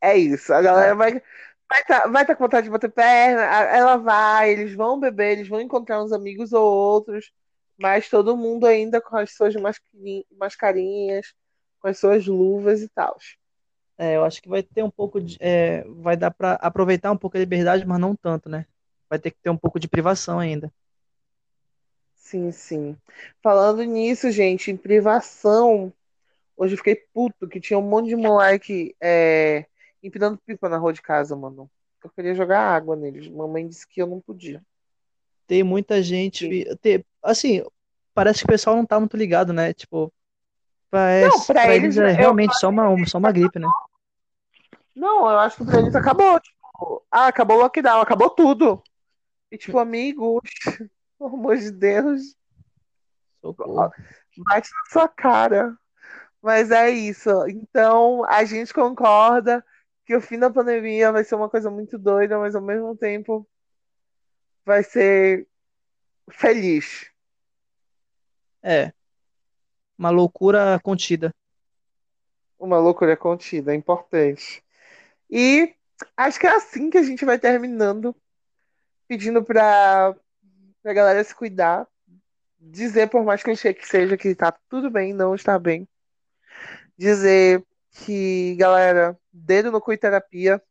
É 0.00 0.16
isso. 0.16 0.52
A 0.52 0.60
galera 0.60 0.90
é, 0.90 0.94
vai 0.94 1.22
vai 1.68 1.84
tá, 1.84 2.06
vai 2.06 2.24
tá 2.26 2.34
com 2.34 2.44
vontade 2.44 2.64
de 2.64 2.70
bater 2.70 2.90
perna, 2.90 3.42
ela 3.42 3.96
vai, 3.96 4.52
eles 4.52 4.74
vão 4.74 4.98
beber, 5.00 5.32
eles 5.32 5.48
vão 5.48 5.60
encontrar 5.60 6.02
uns 6.02 6.12
amigos 6.12 6.52
ou 6.52 6.64
outros, 6.64 7.32
mas 7.76 8.08
todo 8.08 8.36
mundo 8.36 8.66
ainda 8.66 9.00
com 9.00 9.16
as 9.16 9.32
suas 9.34 9.54
mascarin- 9.56 10.24
mascarinhas, 10.30 11.34
com 11.80 11.88
as 11.88 11.98
suas 11.98 12.26
luvas 12.26 12.82
e 12.82 12.88
tal. 12.88 13.16
É, 13.98 14.16
eu 14.16 14.24
acho 14.24 14.42
que 14.42 14.48
vai 14.48 14.62
ter 14.62 14.82
um 14.82 14.90
pouco 14.90 15.20
de, 15.20 15.36
é, 15.40 15.84
vai 15.84 16.16
dar 16.16 16.30
pra 16.30 16.54
aproveitar 16.54 17.10
um 17.12 17.16
pouco 17.16 17.36
a 17.36 17.40
liberdade, 17.40 17.86
mas 17.86 17.98
não 17.98 18.14
tanto, 18.14 18.48
né? 18.48 18.66
Vai 19.08 19.18
ter 19.18 19.30
que 19.30 19.38
ter 19.42 19.50
um 19.50 19.56
pouco 19.56 19.78
de 19.80 19.88
privação 19.88 20.38
ainda. 20.38 20.72
Sim, 22.14 22.50
sim. 22.50 22.96
Falando 23.42 23.82
nisso, 23.84 24.30
gente, 24.30 24.70
em 24.70 24.76
privação, 24.76 25.92
hoje 26.56 26.74
eu 26.74 26.78
fiquei 26.78 26.96
puto 27.14 27.46
que 27.48 27.60
tinha 27.60 27.78
um 27.78 27.88
monte 27.88 28.08
de 28.08 28.16
moleque 28.16 28.96
é, 29.00 29.64
empinando 30.02 30.38
pipa 30.44 30.68
na 30.68 30.76
rua 30.76 30.92
de 30.92 31.00
casa, 31.00 31.36
mano. 31.36 31.70
Eu 32.02 32.10
queria 32.10 32.34
jogar 32.34 32.60
água 32.60 32.96
neles. 32.96 33.28
Mamãe 33.28 33.66
disse 33.66 33.86
que 33.86 34.02
eu 34.02 34.06
não 34.06 34.20
podia. 34.20 34.62
Tem 35.46 35.62
muita 35.62 36.02
gente, 36.02 36.48
tem, 36.80 37.04
assim, 37.22 37.64
parece 38.12 38.40
que 38.40 38.44
o 38.44 38.48
pessoal 38.48 38.76
não 38.76 38.84
tá 38.84 38.98
muito 38.98 39.16
ligado, 39.16 39.52
né? 39.52 39.72
Tipo, 39.72 40.12
Não, 40.92 41.00
parece, 41.00 41.46
pra 41.46 41.62
pra 41.62 41.74
eles, 41.74 41.96
eles 41.96 42.10
é 42.10 42.12
eu, 42.12 42.16
realmente 42.16 42.58
só 42.58 42.68
uma, 42.68 43.06
só 43.06 43.18
uma 43.18 43.32
gripe, 43.32 43.58
né? 43.58 43.68
não, 44.94 45.30
eu 45.30 45.38
acho 45.38 45.58
que 45.58 45.64
pra 45.64 45.80
eles 45.80 45.94
acabou. 45.94 46.40
Tipo, 46.40 47.04
ah, 47.10 47.26
acabou 47.26 47.58
o 47.58 47.60
lockdown, 47.60 48.00
acabou 48.00 48.30
tudo. 48.30 48.82
E 49.50 49.58
tipo, 49.58 49.78
amigos, 49.78 50.40
pelo 51.18 51.34
amor 51.34 51.56
de 51.56 51.70
Deus, 51.70 52.36
Socorro. 53.40 53.92
bate 54.38 54.70
na 54.72 54.90
sua 54.90 55.08
cara. 55.08 55.76
Mas 56.42 56.70
é 56.70 56.90
isso. 56.90 57.30
Então, 57.48 58.24
a 58.24 58.44
gente 58.44 58.72
concorda 58.72 59.64
que 60.04 60.14
o 60.14 60.20
fim 60.20 60.38
da 60.38 60.50
pandemia 60.50 61.10
vai 61.10 61.24
ser 61.24 61.34
uma 61.34 61.50
coisa 61.50 61.70
muito 61.70 61.98
doida, 61.98 62.38
mas 62.38 62.54
ao 62.54 62.62
mesmo 62.62 62.96
tempo 62.96 63.46
vai 64.64 64.82
ser 64.82 65.48
feliz. 66.30 67.10
É, 68.62 68.92
uma 69.98 70.10
loucura 70.10 70.78
contida. 70.82 71.34
Uma 72.58 72.78
loucura 72.78 73.16
contida, 73.16 73.72
é 73.72 73.74
importante. 73.74 74.62
E 75.30 75.74
acho 76.16 76.38
que 76.38 76.46
é 76.46 76.54
assim 76.54 76.90
que 76.90 76.98
a 76.98 77.02
gente 77.02 77.24
vai 77.24 77.38
terminando, 77.38 78.14
pedindo 79.08 79.42
pra, 79.42 80.14
pra 80.82 80.92
galera 80.92 81.22
se 81.22 81.34
cuidar, 81.34 81.86
dizer, 82.58 83.08
por 83.08 83.24
mais 83.24 83.42
clichê 83.42 83.72
que 83.74 83.86
seja, 83.86 84.16
que 84.16 84.34
tá 84.34 84.52
tudo 84.68 84.90
bem, 84.90 85.12
não 85.12 85.34
está 85.34 85.58
bem. 85.58 85.88
Dizer 86.96 87.64
que, 87.90 88.54
galera, 88.56 89.18
dedo 89.32 89.70
no 89.70 89.80
cu 89.80 89.92
e 89.92 89.98
terapia, 89.98 90.62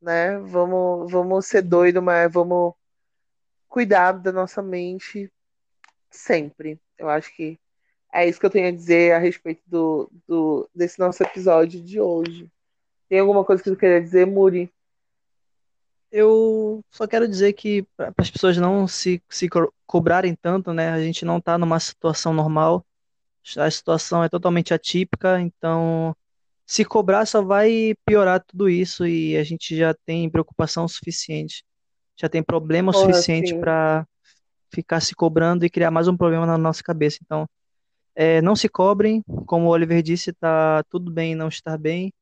né? 0.00 0.38
Vamos, 0.38 1.10
vamos 1.10 1.46
ser 1.46 1.62
doido, 1.62 2.02
mas 2.02 2.32
vamos 2.32 2.74
cuidar 3.68 4.12
da 4.12 4.32
nossa 4.32 4.62
mente 4.62 5.32
sempre. 6.10 6.80
Eu 6.98 7.08
acho 7.08 7.34
que 7.34 7.58
é 8.12 8.28
isso 8.28 8.38
que 8.38 8.46
eu 8.46 8.50
tenho 8.50 8.68
a 8.68 8.72
dizer 8.72 9.12
a 9.12 9.18
respeito 9.18 9.62
do, 9.66 10.10
do 10.28 10.68
desse 10.74 10.98
nosso 10.98 11.22
episódio 11.22 11.82
de 11.82 12.00
hoje. 12.00 12.48
Tem 13.08 13.20
alguma 13.20 13.44
coisa 13.44 13.62
que 13.62 13.70
tu 13.70 13.76
queria 13.76 14.00
dizer, 14.00 14.26
Muri? 14.26 14.70
Eu 16.10 16.84
só 16.90 17.06
quero 17.06 17.26
dizer 17.26 17.54
que 17.54 17.84
para 17.96 18.12
as 18.18 18.30
pessoas 18.30 18.56
não 18.58 18.86
se, 18.86 19.22
se 19.30 19.48
co- 19.48 19.72
cobrarem 19.86 20.34
tanto, 20.34 20.72
né? 20.72 20.90
A 20.90 21.00
gente 21.02 21.24
não 21.24 21.40
tá 21.40 21.56
numa 21.56 21.80
situação 21.80 22.34
normal. 22.34 22.84
A 23.58 23.70
situação 23.70 24.22
é 24.22 24.28
totalmente 24.28 24.72
atípica, 24.74 25.40
então 25.40 26.14
se 26.66 26.84
cobrar 26.84 27.26
só 27.26 27.42
vai 27.42 27.94
piorar 28.06 28.42
tudo 28.44 28.68
isso 28.68 29.06
e 29.06 29.36
a 29.36 29.42
gente 29.44 29.76
já 29.76 29.94
tem 30.06 30.30
preocupação 30.30 30.86
suficiente. 30.86 31.64
Já 32.16 32.28
tem 32.28 32.42
problema 32.42 32.92
Porra, 32.92 33.12
suficiente 33.12 33.54
para 33.58 34.06
ficar 34.72 35.00
se 35.00 35.14
cobrando 35.14 35.64
e 35.64 35.70
criar 35.70 35.90
mais 35.90 36.08
um 36.08 36.16
problema 36.16 36.46
na 36.46 36.56
nossa 36.58 36.82
cabeça. 36.82 37.18
Então, 37.24 37.48
é, 38.14 38.42
não 38.42 38.54
se 38.54 38.68
cobrem, 38.68 39.22
como 39.46 39.66
o 39.66 39.70
Oliver 39.70 40.02
disse, 40.02 40.32
tá 40.32 40.82
tudo 40.90 41.10
bem 41.10 41.34
não 41.34 41.48
estar 41.48 41.78
bem. 41.78 42.12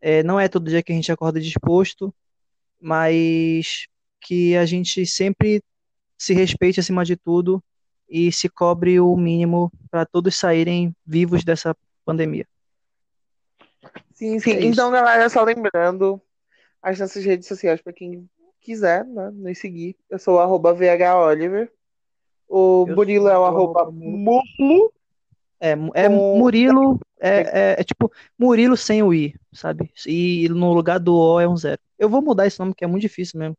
É, 0.00 0.22
não 0.22 0.38
é 0.38 0.48
todo 0.48 0.68
dia 0.68 0.82
que 0.82 0.92
a 0.92 0.94
gente 0.94 1.10
acorda 1.10 1.40
disposto, 1.40 2.14
mas 2.80 3.86
que 4.20 4.56
a 4.56 4.64
gente 4.64 5.06
sempre 5.06 5.62
se 6.18 6.32
respeite 6.32 6.80
acima 6.80 7.04
de 7.04 7.16
tudo 7.16 7.62
e 8.08 8.32
se 8.32 8.48
cobre 8.48 9.00
o 9.00 9.16
mínimo 9.16 9.70
para 9.90 10.06
todos 10.06 10.38
saírem 10.38 10.94
vivos 11.04 11.44
dessa 11.44 11.76
pandemia. 12.04 12.46
Sim, 14.14 14.38
sim. 14.38 14.52
É 14.52 14.64
então, 14.64 14.90
galera, 14.90 15.28
só 15.28 15.42
lembrando 15.42 16.20
as 16.80 16.98
nossas 16.98 17.24
redes 17.24 17.46
sociais 17.46 17.82
para 17.82 17.92
quem 17.92 18.28
quiser, 18.60 19.04
né, 19.04 19.30
nos 19.34 19.58
seguir. 19.58 19.96
Eu 20.08 20.18
sou 20.18 20.36
o 20.36 20.38
arroba 20.38 20.72
VHOliver. 20.72 21.70
O 22.48 22.86
Eu 22.88 22.96
Murilo 22.96 23.26
sou 23.26 23.32
é 23.32 23.38
o 23.38 23.44
arroba. 23.44 23.92
É, 25.60 25.70
é 25.94 26.08
Com- 26.08 26.38
Murilo, 26.38 27.00
é, 27.18 27.30
é, 27.30 27.80
é 27.80 27.84
tipo 27.84 28.12
Murilo 28.38 28.76
sem 28.76 29.02
o 29.02 29.12
I, 29.12 29.34
sabe? 29.52 29.90
E 30.06 30.48
no 30.50 30.72
lugar 30.72 30.98
do 30.98 31.16
O 31.16 31.40
é 31.40 31.48
um 31.48 31.56
zero. 31.56 31.80
Eu 31.98 32.08
vou 32.08 32.20
mudar 32.20 32.46
esse 32.46 32.58
nome, 32.58 32.74
que 32.74 32.84
é 32.84 32.86
muito 32.86 33.02
difícil 33.02 33.38
mesmo. 33.38 33.56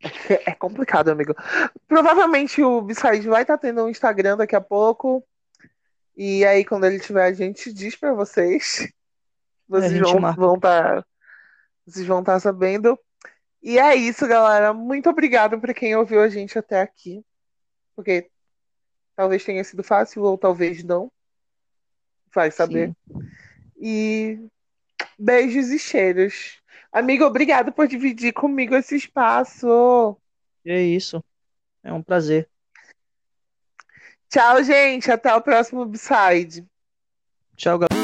É 0.46 0.54
complicado, 0.54 1.10
amigo. 1.10 1.34
Provavelmente 1.86 2.62
o 2.62 2.80
Bissaid 2.80 3.26
vai 3.28 3.42
estar 3.42 3.58
tendo 3.58 3.84
um 3.84 3.88
Instagram 3.88 4.36
daqui 4.36 4.56
a 4.56 4.60
pouco. 4.60 5.22
E 6.16 6.44
aí, 6.44 6.64
quando 6.64 6.84
ele 6.84 6.98
tiver, 6.98 7.24
a 7.24 7.32
gente 7.32 7.72
diz 7.72 7.96
para 7.96 8.12
vocês. 8.14 8.90
Vocês 9.68 9.92
gente 9.92 10.02
vão 10.02 10.20
marca. 10.20 10.40
vão 10.40 10.54
estar 10.56 11.06
vocês 11.86 12.06
vão 12.06 12.20
estar 12.20 12.38
sabendo. 12.40 12.98
E 13.62 13.78
é 13.78 13.94
isso, 13.94 14.26
galera. 14.26 14.72
Muito 14.72 15.08
obrigado 15.10 15.60
para 15.60 15.74
quem 15.74 15.94
ouviu 15.96 16.20
a 16.22 16.28
gente 16.28 16.58
até 16.58 16.80
aqui. 16.80 17.24
Porque 17.94 18.30
talvez 19.20 19.44
tenha 19.44 19.62
sido 19.62 19.82
fácil 19.82 20.22
ou 20.22 20.38
talvez 20.38 20.82
não. 20.82 21.12
Vai 22.34 22.50
saber. 22.50 22.94
Sim. 23.06 23.28
E 23.78 24.48
beijos 25.18 25.68
e 25.68 25.78
cheiros. 25.78 26.58
Amigo, 26.90 27.24
obrigado 27.24 27.70
por 27.70 27.86
dividir 27.86 28.32
comigo 28.32 28.74
esse 28.74 28.96
espaço. 28.96 30.16
É 30.64 30.80
isso. 30.80 31.22
É 31.84 31.92
um 31.92 32.02
prazer. 32.02 32.48
Tchau, 34.30 34.64
gente. 34.64 35.10
Até 35.10 35.34
o 35.34 35.42
próximo 35.42 35.82
Upside. 35.82 36.66
Tchau, 37.56 37.78
galera. 37.78 37.99